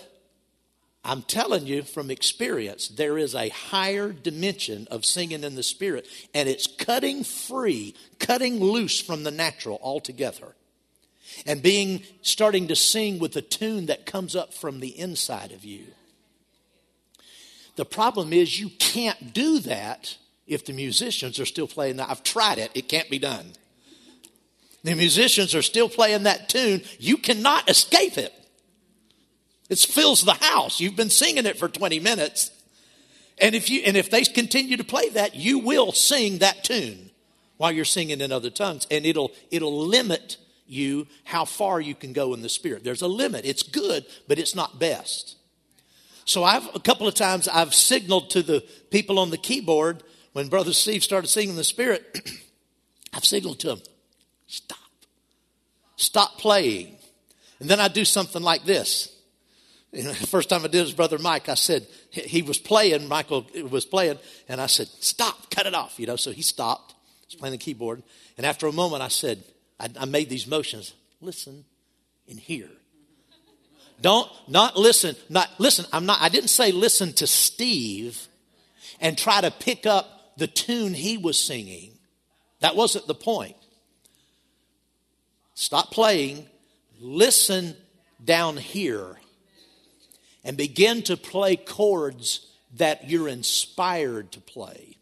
I'm 1.05 1.23
telling 1.23 1.67
you 1.67 1.83
from 1.83 2.11
experience, 2.11 2.89
there 2.89 3.19
is 3.19 3.35
a 3.35 3.49
higher 3.49 4.13
dimension 4.13 4.87
of 4.91 5.05
singing 5.05 5.45
in 5.45 5.55
the 5.55 5.63
Spirit, 5.63 6.07
and 6.35 6.49
it's 6.49 6.67
cutting 6.67 7.25
free, 7.25 7.95
cutting 8.19 8.61
loose 8.61 9.01
from 9.01 9.23
the 9.23 9.31
natural 9.31 9.79
altogether, 9.83 10.55
and 11.47 11.63
being 11.63 12.03
starting 12.23 12.69
to 12.69 12.77
sing 12.77 13.19
with 13.19 13.37
a 13.37 13.43
tune 13.43 13.87
that 13.87 14.07
comes 14.07 14.37
up 14.37 14.53
from 14.55 14.81
the 14.81 14.99
inside 14.99 15.53
of 15.53 15.65
you. 15.65 15.85
The 17.77 17.85
problem 17.85 18.33
is 18.33 18.61
you 18.61 18.71
can't 18.79 19.33
do 19.33 19.59
that 19.61 20.17
if 20.47 20.65
the 20.65 20.73
musicians 20.73 21.41
are 21.41 21.47
still 21.47 21.67
playing 21.67 21.97
that. 21.97 22.11
I've 22.11 22.23
tried 22.23 22.59
it, 22.59 22.71
it 22.75 22.89
can't 22.89 23.11
be 23.11 23.19
done. 23.19 23.53
The 24.85 24.95
musicians 24.95 25.55
are 25.55 25.63
still 25.63 25.89
playing 25.89 26.25
that 26.25 26.49
tune. 26.49 26.83
You 26.99 27.17
cannot 27.17 27.71
escape 27.71 28.19
it. 28.19 28.33
It 29.71 29.79
fills 29.79 30.23
the 30.23 30.35
house. 30.35 30.79
You've 30.79 30.97
been 30.97 31.11
singing 31.11 31.47
it 31.47 31.59
for 31.59 31.69
20 31.69 32.01
minutes. 32.01 32.51
And 33.39 33.55
if 33.55 33.71
you 33.71 33.81
and 33.85 33.97
if 33.97 34.11
they 34.11 34.23
continue 34.23 34.77
to 34.77 34.85
play 34.85 35.09
that, 35.11 35.35
you 35.35 35.59
will 35.59 35.91
sing 35.91 36.39
that 36.39 36.63
tune 36.63 37.11
while 37.57 37.73
you're 37.73 37.85
singing 37.85 38.21
in 38.21 38.31
other 38.31 38.51
tongues 38.51 38.87
and 38.91 39.05
it'll 39.05 39.33
it'll 39.51 39.77
limit 39.77 40.37
you 40.67 41.07
how 41.25 41.45
far 41.45 41.81
you 41.81 41.95
can 41.95 42.13
go 42.13 42.35
in 42.35 42.43
the 42.43 42.49
spirit. 42.49 42.85
There's 42.85 43.03
a 43.03 43.09
limit. 43.09 43.45
It's 43.45 43.63
good, 43.63 44.07
but 44.29 44.39
it's 44.39 44.55
not 44.55 44.79
best. 44.79 45.37
So 46.25 46.43
I've 46.43 46.75
a 46.75 46.81
couple 46.81 47.07
of 47.07 47.15
times 47.15 47.49
I've 47.49 47.75
signaled 47.75 48.31
to 48.31 48.43
the 48.43 48.65
people 48.91 49.19
on 49.19 49.31
the 49.31 49.37
keyboard 49.37 50.03
when 50.33 50.49
Brother 50.49 50.73
Steve 50.73 51.05
started 51.05 51.29
singing 51.29 51.57
the 51.57 51.65
Spirit. 51.65 52.31
I've 53.13 53.25
signaled 53.25 53.61
to 53.61 53.69
them, 53.69 53.83
stop, 54.47 54.79
stop 55.97 56.39
playing, 56.39 56.97
and 57.61 57.69
then 57.69 57.79
I 57.79 57.89
do 57.89 58.05
something 58.05 58.43
like 58.43 58.65
this. 58.65 59.11
You 59.93 60.03
know, 60.03 60.13
the 60.13 60.27
first 60.27 60.49
time 60.49 60.65
I 60.65 60.69
did 60.69 60.79
it 60.79 60.83
was 60.83 60.93
Brother 60.93 61.19
Mike. 61.19 61.49
I 61.49 61.55
said 61.55 61.87
he 62.11 62.43
was 62.43 62.59
playing. 62.59 63.07
Michael 63.07 63.47
was 63.71 63.87
playing, 63.87 64.19
and 64.49 64.61
I 64.61 64.67
said, 64.67 64.89
"Stop! 64.89 65.51
Cut 65.51 65.67
it 65.67 65.75
off!" 65.75 66.01
You 66.01 66.07
know. 66.07 66.17
So 66.17 66.33
he 66.33 66.43
stopped. 66.43 66.95
He's 67.29 67.39
playing 67.39 67.53
the 67.53 67.59
keyboard, 67.59 68.03
and 68.37 68.45
after 68.45 68.67
a 68.67 68.73
moment, 68.73 69.03
I 69.03 69.09
said, 69.09 69.45
I, 69.85 69.91
I 70.01 70.05
made 70.07 70.31
these 70.31 70.47
motions. 70.47 70.95
Listen 71.21 71.65
and 72.29 72.41
hear. 72.41 72.69
Don't 74.01 74.31
not 74.49 74.77
listen. 74.77 75.15
Not 75.29 75.49
listen. 75.59 75.85
I'm 75.93 76.07
not. 76.07 76.21
I 76.21 76.29
didn't 76.29 76.49
say 76.49 76.73
listen 76.73 77.13
to 77.15 77.27
Steve 77.27 78.29
and 79.01 79.17
try 79.17 79.41
to 79.41 79.51
pick 79.51 79.87
up 79.87 80.37
the 80.37 80.47
tune 80.47 80.95
he 80.95 81.19
was 81.19 81.39
singing. 81.39 81.93
That 82.61 82.77
wasn't 82.77 83.07
the 83.07 83.15
point. 83.15 83.57
Stop 85.55 85.91
playing. 85.91 86.47
Listen 86.99 87.77
down 88.25 88.57
here 88.57 89.17
and 90.45 90.57
begin 90.57 91.03
to 91.03 91.17
play 91.17 91.57
chords 91.57 92.47
that 92.77 93.09
you're 93.11 93.29
inspired 93.29 94.33
to 94.33 94.41
play. 94.41 94.97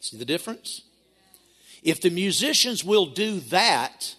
See 0.00 0.16
the 0.16 0.24
difference? 0.24 0.82
If 1.82 2.00
the 2.00 2.10
musicians 2.10 2.84
will 2.84 3.06
do 3.06 3.40
that, 3.40 4.14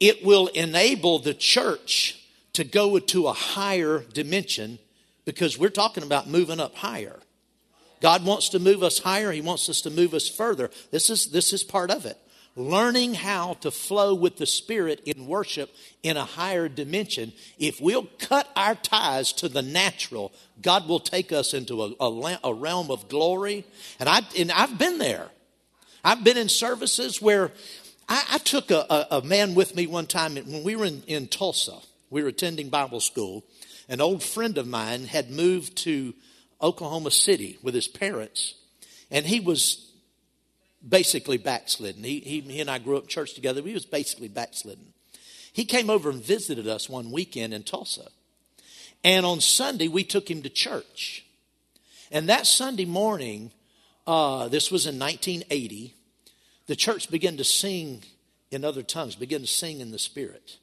it 0.00 0.24
will 0.24 0.46
enable 0.48 1.18
the 1.18 1.34
church 1.34 2.18
to 2.54 2.64
go 2.64 2.98
to 2.98 3.28
a 3.28 3.32
higher 3.32 4.00
dimension 4.12 4.78
because 5.24 5.58
we're 5.58 5.68
talking 5.68 6.02
about 6.02 6.28
moving 6.28 6.60
up 6.60 6.74
higher. 6.74 7.20
God 8.00 8.24
wants 8.24 8.48
to 8.50 8.58
move 8.58 8.82
us 8.82 9.00
higher, 9.00 9.32
He 9.32 9.40
wants 9.40 9.68
us 9.68 9.80
to 9.82 9.90
move 9.90 10.14
us 10.14 10.28
further. 10.28 10.70
This 10.90 11.10
is, 11.10 11.30
this 11.30 11.52
is 11.52 11.62
part 11.62 11.90
of 11.90 12.06
it. 12.06 12.16
Learning 12.56 13.14
how 13.14 13.54
to 13.60 13.70
flow 13.70 14.14
with 14.14 14.36
the 14.36 14.46
Spirit 14.46 15.00
in 15.04 15.26
worship 15.26 15.72
in 16.02 16.16
a 16.16 16.24
higher 16.24 16.68
dimension. 16.68 17.32
If 17.58 17.80
we'll 17.80 18.08
cut 18.18 18.48
our 18.56 18.74
ties 18.74 19.32
to 19.34 19.48
the 19.48 19.62
natural, 19.62 20.32
God 20.60 20.88
will 20.88 20.98
take 20.98 21.30
us 21.30 21.54
into 21.54 21.82
a, 21.84 21.92
a, 22.00 22.38
a 22.42 22.54
realm 22.54 22.90
of 22.90 23.08
glory. 23.08 23.64
And, 24.00 24.08
I, 24.08 24.22
and 24.36 24.50
I've 24.50 24.76
been 24.76 24.98
there. 24.98 25.28
I've 26.04 26.24
been 26.24 26.36
in 26.36 26.48
services 26.48 27.20
where 27.20 27.52
I, 28.08 28.24
I 28.32 28.38
took 28.38 28.70
a, 28.70 28.86
a, 28.88 29.06
a, 29.18 29.22
man 29.22 29.54
with 29.54 29.74
me 29.74 29.86
one 29.86 30.06
time 30.06 30.36
when 30.36 30.62
we 30.62 30.76
were 30.76 30.84
in, 30.84 31.02
in 31.06 31.28
Tulsa 31.28 31.78
we 32.10 32.22
were 32.22 32.28
attending 32.28 32.68
Bible 32.68 33.00
school. 33.00 33.44
An 33.88 34.00
old 34.00 34.22
friend 34.22 34.58
of 34.58 34.66
mine 34.66 35.04
had 35.04 35.30
moved 35.30 35.76
to 35.78 36.14
Oklahoma 36.60 37.10
City 37.10 37.58
with 37.62 37.74
his 37.74 37.88
parents. 37.88 38.54
and 39.10 39.26
he 39.26 39.40
was 39.40 39.90
basically 40.86 41.38
backslidden. 41.38 42.04
He, 42.04 42.20
he, 42.20 42.40
he 42.40 42.60
and 42.60 42.70
I 42.70 42.78
grew 42.78 42.96
up 42.96 43.08
church 43.08 43.34
together. 43.34 43.62
He 43.62 43.74
was 43.74 43.86
basically 43.86 44.28
backslidden. 44.28 44.92
He 45.52 45.64
came 45.64 45.90
over 45.90 46.10
and 46.10 46.22
visited 46.22 46.68
us 46.68 46.88
one 46.88 47.10
weekend 47.10 47.52
in 47.52 47.64
Tulsa. 47.64 48.08
And 49.02 49.26
on 49.26 49.40
Sunday, 49.40 49.88
we 49.88 50.04
took 50.04 50.30
him 50.30 50.42
to 50.42 50.48
church. 50.48 51.24
And 52.10 52.28
that 52.28 52.46
Sunday 52.46 52.84
morning, 52.84 53.50
uh, 54.08 54.48
this 54.48 54.70
was 54.70 54.86
in 54.86 54.98
1980, 54.98 55.94
the 56.66 56.74
church 56.74 57.10
began 57.10 57.36
to 57.36 57.44
sing 57.44 58.02
in 58.50 58.64
other 58.64 58.82
tongues, 58.82 59.14
began 59.14 59.42
to 59.42 59.46
sing 59.46 59.80
in 59.80 59.90
the 59.90 59.98
Spirit. 59.98 60.56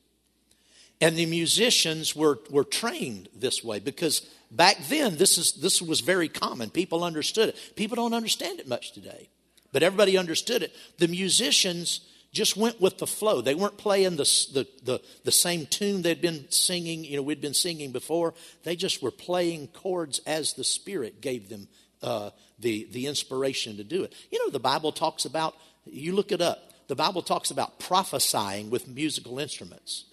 And 1.00 1.16
the 1.16 1.28
musicians 1.28 2.16
were, 2.16 2.40
were 2.50 2.64
trained 2.64 3.30
this 3.36 3.64
way 3.64 3.78
because 3.78 4.28
back 4.50 4.78
then 4.90 5.18
this, 5.18 5.38
is, 5.38 5.54
this 5.54 5.80
was 5.80 6.00
very 6.00 6.28
common. 6.28 6.72
People 6.72 7.04
understood 7.04 7.50
it. 7.50 7.76
People 7.76 7.98
don't 7.98 8.16
understand 8.16 8.60
it 8.60 8.68
much 8.68 8.94
today, 8.94 9.30
but 9.72 9.84
everybody 9.84 10.18
understood 10.18 10.64
it. 10.64 10.74
The 10.98 11.08
musicians 11.08 12.02
just 12.32 12.58
went 12.58 12.82
with 12.82 12.98
the 12.98 13.06
flow. 13.06 13.42
They 13.42 13.54
weren't 13.54 13.78
playing 13.78 14.16
the, 14.16 14.24
the, 14.54 14.68
the, 14.84 15.02
the, 15.24 15.32
same 15.32 15.68
tune 15.68 16.02
they'd 16.02 16.20
been 16.20 16.50
singing, 16.50 17.06
you 17.06 17.16
know, 17.16 17.22
we'd 17.22 17.42
been 17.42 17.54
singing 17.54 17.92
before. 17.92 18.34
They 18.64 18.76
just 18.76 19.04
were 19.04 19.12
playing 19.12 19.68
chords 19.68 20.20
as 20.26 20.54
the 20.54 20.64
Spirit 20.64 21.22
gave 21.22 21.48
them 21.48 21.68
uh, 22.06 22.30
the, 22.60 22.88
the 22.92 23.08
inspiration 23.08 23.78
to 23.78 23.84
do 23.84 24.04
it. 24.04 24.14
You 24.32 24.40
know, 24.40 24.52
the 24.52 24.60
Bible 24.60 24.92
talks 24.92 25.26
about, 25.26 25.56
you 25.86 26.14
look 26.14 26.32
it 26.32 26.42
up, 26.42 26.72
the 26.88 26.96
Bible 26.96 27.24
talks 27.24 27.52
about 27.52 27.80
prophesying 27.80 28.70
with 28.70 28.88
musical 28.88 29.40
instruments. 29.40 30.06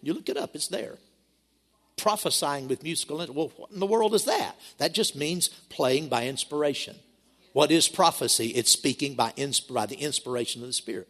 You 0.00 0.14
look 0.14 0.28
it 0.28 0.36
up, 0.36 0.54
it's 0.54 0.68
there. 0.68 0.98
Prophesying 1.96 2.68
with 2.68 2.82
musical 2.82 3.20
instruments. 3.20 3.56
Well, 3.56 3.60
what 3.60 3.70
in 3.72 3.80
the 3.80 3.86
world 3.86 4.14
is 4.14 4.24
that? 4.24 4.54
That 4.78 4.94
just 4.94 5.16
means 5.16 5.48
playing 5.68 6.08
by 6.08 6.26
inspiration. 6.26 6.96
What 7.52 7.70
is 7.70 7.88
prophecy? 7.88 8.46
It's 8.48 8.72
speaking 8.72 9.14
by, 9.14 9.32
insp- 9.32 9.74
by 9.74 9.86
the 9.86 9.96
inspiration 9.96 10.62
of 10.62 10.68
the 10.68 10.72
Spirit. 10.72 11.08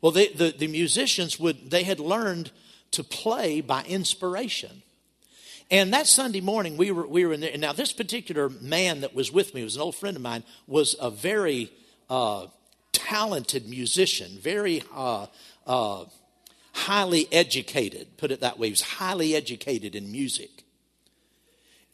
Well, 0.00 0.12
they, 0.12 0.28
the, 0.28 0.54
the 0.56 0.68
musicians 0.68 1.40
would, 1.40 1.70
they 1.70 1.82
had 1.82 1.98
learned 1.98 2.52
to 2.92 3.02
play 3.02 3.60
by 3.60 3.82
inspiration. 3.84 4.83
And 5.70 5.92
that 5.94 6.06
Sunday 6.06 6.40
morning, 6.40 6.76
we 6.76 6.90
were, 6.90 7.06
we 7.06 7.24
were 7.24 7.32
in 7.32 7.40
there. 7.40 7.50
And 7.52 7.60
now, 7.60 7.72
this 7.72 7.92
particular 7.92 8.48
man 8.48 9.00
that 9.00 9.14
was 9.14 9.32
with 9.32 9.54
me, 9.54 9.64
was 9.64 9.76
an 9.76 9.82
old 9.82 9.96
friend 9.96 10.16
of 10.16 10.22
mine, 10.22 10.44
was 10.66 10.94
a 11.00 11.10
very 11.10 11.72
uh, 12.10 12.46
talented 12.92 13.68
musician, 13.68 14.38
very 14.40 14.82
uh, 14.94 15.26
uh, 15.66 16.04
highly 16.72 17.28
educated, 17.32 18.16
put 18.18 18.30
it 18.30 18.40
that 18.40 18.58
way. 18.58 18.66
He 18.68 18.72
was 18.72 18.82
highly 18.82 19.34
educated 19.34 19.94
in 19.94 20.10
music. 20.12 20.64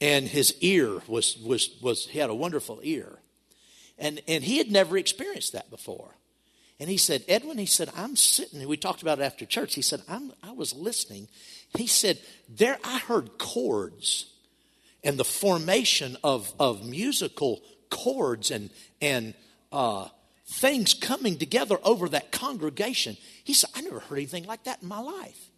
And 0.01 0.27
his 0.27 0.55
ear 0.61 1.03
was, 1.07 1.37
was, 1.39 1.77
was 1.83 2.07
he 2.07 2.19
had 2.19 2.31
a 2.31 2.35
wonderful 2.35 2.81
ear. 2.83 3.19
And, 3.99 4.23
and 4.27 4.43
he 4.43 4.57
had 4.59 4.71
never 4.71 4.97
experienced 4.97 5.53
that 5.53 5.71
before. 5.71 6.17
And 6.81 6.89
he 6.89 6.97
said, 6.97 7.25
Edwin, 7.29 7.59
he 7.59 7.67
said, 7.67 7.91
I'm 7.95 8.17
sitting, 8.17 8.67
we 8.67 8.79
talked 8.79 9.03
about 9.03 9.19
it 9.19 9.23
after 9.23 9.45
church. 9.45 9.75
He 9.75 9.83
said, 9.83 10.01
I'm, 10.09 10.33
I 10.43 10.53
was 10.53 10.75
listening. 10.75 11.29
He 11.77 11.87
said, 11.87 12.19
there, 12.49 12.79
I 12.85 12.99
heard 12.99 13.39
chords 13.39 14.27
and 15.05 15.19
the 15.19 15.25
formation 15.25 16.17
of, 16.23 16.53
of 16.59 16.85
musical 16.85 17.63
chords 17.91 18.51
and, 18.51 18.71
and 19.01 19.35
uh, 19.73 20.09
things 20.47 20.95
coming 20.95 21.39
together 21.39 21.79
over 21.85 22.09
that 22.09 22.33
congregation. 22.33 23.17
He 23.45 23.55
said, 23.55 23.71
I 23.75 23.83
never 23.83 24.01
heard 24.01 24.17
anything 24.17 24.45
like 24.45 24.65
that 24.65 24.83
in 24.83 24.89
my 24.89 25.01
life. 25.01 25.51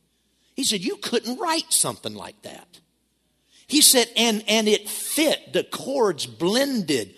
He 0.55 0.65
said, 0.65 0.81
You 0.81 0.97
couldn't 0.97 1.39
write 1.39 1.73
something 1.73 2.15
like 2.15 2.41
that. 2.43 2.81
He 3.67 3.81
said, 3.81 4.09
and, 4.17 4.45
and 4.49 4.69
it 4.69 4.87
fit, 4.89 5.55
the 5.55 5.65
chords 5.65 6.27
blended 6.27 7.15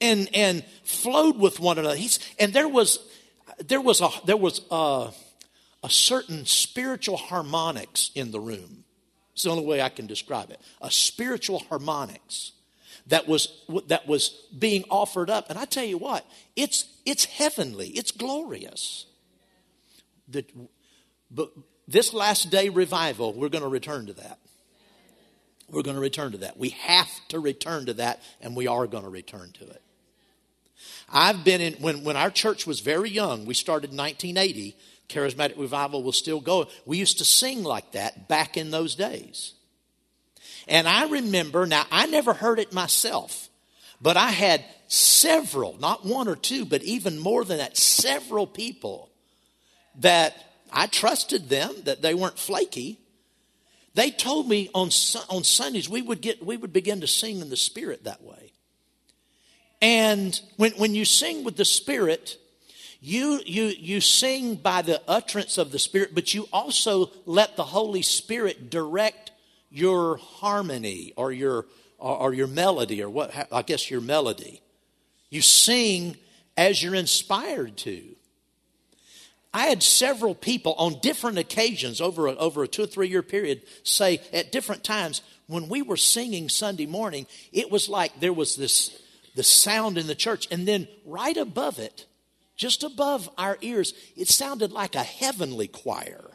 and, 0.00 0.28
and 0.32 0.64
flowed 0.82 1.36
with 1.38 1.60
one 1.60 1.78
another. 1.78 1.96
He's, 1.96 2.18
and 2.38 2.54
there 2.54 2.68
was, 2.68 2.98
there 3.58 3.80
was, 3.80 4.00
a, 4.00 4.08
there 4.24 4.36
was 4.36 4.62
a, 4.70 5.10
a 5.82 5.90
certain 5.90 6.44
spiritual 6.46 7.16
harmonics 7.16 8.10
in 8.14 8.30
the 8.30 8.40
room. 8.40 8.84
It's 9.32 9.44
the 9.44 9.50
only 9.50 9.64
way 9.64 9.80
I 9.80 9.88
can 9.88 10.06
describe 10.06 10.50
it. 10.50 10.60
A 10.80 10.90
spiritual 10.90 11.60
harmonics 11.60 12.52
that 13.06 13.26
was 13.28 13.48
that 13.86 14.06
was 14.06 14.30
being 14.58 14.84
offered 14.90 15.30
up. 15.30 15.50
And 15.50 15.58
I 15.58 15.64
tell 15.64 15.84
you 15.84 15.98
what, 15.98 16.26
it's 16.56 16.86
it's 17.06 17.24
heavenly, 17.24 17.88
it's 17.88 18.10
glorious. 18.10 19.06
The, 20.28 20.44
but 21.30 21.52
this 21.86 22.12
last 22.12 22.50
day 22.50 22.68
revival, 22.68 23.32
we're 23.32 23.48
going 23.48 23.62
to 23.62 23.68
return 23.68 24.06
to 24.06 24.12
that. 24.14 24.38
We're 25.70 25.82
going 25.82 25.96
to 25.96 26.02
return 26.02 26.32
to 26.32 26.38
that. 26.38 26.58
We 26.58 26.70
have 26.70 27.08
to 27.28 27.38
return 27.38 27.86
to 27.86 27.94
that, 27.94 28.22
and 28.40 28.56
we 28.56 28.66
are 28.66 28.86
going 28.86 29.04
to 29.04 29.10
return 29.10 29.52
to 29.52 29.64
it. 29.68 29.82
I've 31.10 31.44
been 31.44 31.60
in 31.60 31.74
when 31.74 32.04
when 32.04 32.16
our 32.16 32.30
church 32.30 32.66
was 32.66 32.80
very 32.80 33.10
young. 33.10 33.46
We 33.46 33.54
started 33.54 33.90
in 33.90 33.96
1980. 33.96 34.76
Charismatic 35.08 35.58
revival 35.58 36.02
was 36.02 36.18
still 36.18 36.40
going. 36.40 36.68
We 36.84 36.98
used 36.98 37.18
to 37.18 37.24
sing 37.24 37.64
like 37.64 37.92
that 37.92 38.28
back 38.28 38.56
in 38.56 38.70
those 38.70 38.94
days. 38.94 39.54
And 40.66 40.86
I 40.86 41.08
remember, 41.08 41.66
now 41.66 41.86
I 41.90 42.06
never 42.06 42.34
heard 42.34 42.58
it 42.58 42.72
myself, 42.72 43.48
but 44.02 44.16
I 44.18 44.30
had 44.30 44.64
several, 44.86 45.78
not 45.78 46.04
one 46.04 46.28
or 46.28 46.36
two, 46.36 46.66
but 46.66 46.82
even 46.82 47.18
more 47.18 47.44
than 47.44 47.58
that, 47.58 47.76
several 47.76 48.46
people 48.46 49.08
that 50.00 50.34
I 50.70 50.86
trusted 50.86 51.48
them, 51.48 51.74
that 51.84 52.02
they 52.02 52.14
weren't 52.14 52.38
flaky. 52.38 52.98
They 53.94 54.10
told 54.10 54.46
me 54.46 54.68
on, 54.74 54.90
on 55.30 55.42
Sundays 55.42 55.88
we 55.88 56.02
would, 56.02 56.20
get, 56.20 56.44
we 56.44 56.58
would 56.58 56.72
begin 56.72 57.00
to 57.00 57.06
sing 57.06 57.40
in 57.40 57.48
the 57.48 57.56
Spirit 57.56 58.04
that 58.04 58.22
way. 58.22 58.52
And 59.80 60.38
when, 60.56 60.72
when 60.72 60.94
you 60.94 61.04
sing 61.04 61.44
with 61.44 61.56
the 61.56 61.64
Spirit, 61.64 62.36
you, 63.00 63.40
you, 63.46 63.66
you 63.66 64.00
sing 64.00 64.56
by 64.56 64.82
the 64.82 65.00
utterance 65.06 65.56
of 65.56 65.70
the 65.70 65.78
Spirit, 65.78 66.14
but 66.14 66.34
you 66.34 66.48
also 66.52 67.10
let 67.26 67.56
the 67.56 67.64
Holy 67.64 68.02
Spirit 68.02 68.70
direct 68.70 69.30
your 69.70 70.16
harmony 70.16 71.12
or 71.16 71.30
your 71.30 71.66
or, 71.98 72.16
or 72.16 72.34
your 72.34 72.46
melody 72.46 73.02
or 73.02 73.10
what 73.10 73.32
I 73.52 73.62
guess 73.62 73.90
your 73.90 74.00
melody. 74.00 74.62
You 75.30 75.42
sing 75.42 76.16
as 76.56 76.82
you're 76.82 76.94
inspired 76.94 77.76
to. 77.78 78.02
I 79.52 79.66
had 79.66 79.82
several 79.82 80.34
people 80.34 80.74
on 80.74 81.00
different 81.00 81.38
occasions 81.38 82.00
over 82.00 82.26
a, 82.26 82.32
over 82.36 82.62
a 82.62 82.68
two 82.68 82.82
or 82.82 82.86
three 82.86 83.08
year 83.08 83.22
period 83.22 83.62
say 83.82 84.20
at 84.32 84.52
different 84.52 84.84
times 84.84 85.22
when 85.46 85.68
we 85.68 85.82
were 85.82 85.96
singing 85.96 86.48
Sunday 86.48 86.86
morning, 86.86 87.26
it 87.52 87.70
was 87.70 87.88
like 87.88 88.20
there 88.20 88.32
was 88.32 88.56
this 88.56 89.00
the 89.34 89.42
sound 89.42 89.98
in 89.98 90.08
the 90.08 90.14
church, 90.16 90.48
and 90.50 90.66
then 90.66 90.88
right 91.06 91.36
above 91.36 91.78
it, 91.78 92.06
just 92.58 92.82
above 92.82 93.30
our 93.38 93.56
ears, 93.62 93.94
it 94.16 94.28
sounded 94.28 94.70
like 94.72 94.94
a 94.94 95.02
heavenly 95.02 95.68
choir 95.68 96.28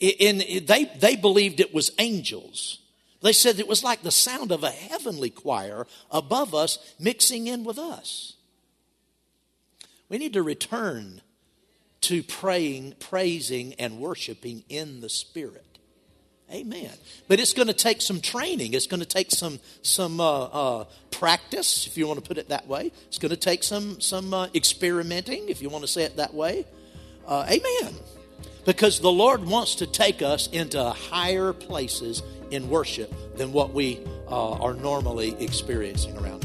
in, 0.00 0.64
they, 0.64 0.90
they 0.98 1.16
believed 1.16 1.60
it 1.60 1.74
was 1.74 1.92
angels. 1.98 2.80
They 3.22 3.32
said 3.32 3.58
it 3.58 3.68
was 3.68 3.84
like 3.84 4.02
the 4.02 4.10
sound 4.10 4.50
of 4.50 4.64
a 4.64 4.70
heavenly 4.70 5.30
choir 5.30 5.86
above 6.10 6.54
us 6.54 6.78
mixing 6.98 7.46
in 7.46 7.64
with 7.64 7.78
us. 7.78 8.34
We 10.08 10.18
need 10.18 10.32
to 10.32 10.42
return 10.42 11.20
to 12.02 12.22
praying, 12.22 12.94
praising, 12.98 13.74
and 13.74 14.00
worshiping 14.00 14.64
in 14.70 15.02
the 15.02 15.10
Spirit. 15.10 15.69
Amen. 16.52 16.90
But 17.28 17.38
it's 17.38 17.52
going 17.52 17.68
to 17.68 17.74
take 17.74 18.02
some 18.02 18.20
training. 18.20 18.74
It's 18.74 18.86
going 18.86 19.00
to 19.00 19.06
take 19.06 19.30
some 19.30 19.60
some 19.82 20.20
uh, 20.20 20.44
uh, 20.44 20.84
practice, 21.10 21.86
if 21.86 21.96
you 21.96 22.06
want 22.06 22.22
to 22.22 22.26
put 22.26 22.38
it 22.38 22.48
that 22.48 22.66
way. 22.66 22.90
It's 23.06 23.18
going 23.18 23.30
to 23.30 23.36
take 23.36 23.62
some 23.62 24.00
some 24.00 24.34
uh, 24.34 24.48
experimenting, 24.54 25.48
if 25.48 25.62
you 25.62 25.68
want 25.68 25.84
to 25.84 25.88
say 25.88 26.02
it 26.02 26.16
that 26.16 26.34
way. 26.34 26.66
Uh, 27.26 27.46
amen 27.48 27.94
because 28.64 29.00
the 29.00 29.10
Lord 29.10 29.44
wants 29.44 29.76
to 29.76 29.86
take 29.86 30.22
us 30.22 30.48
into 30.48 30.82
higher 30.82 31.52
places 31.52 32.22
in 32.50 32.68
worship 32.68 33.12
than 33.36 33.52
what 33.52 33.72
we 33.72 34.00
uh, 34.28 34.52
are 34.52 34.74
normally 34.74 35.34
experiencing 35.42 36.16
around 36.18 36.44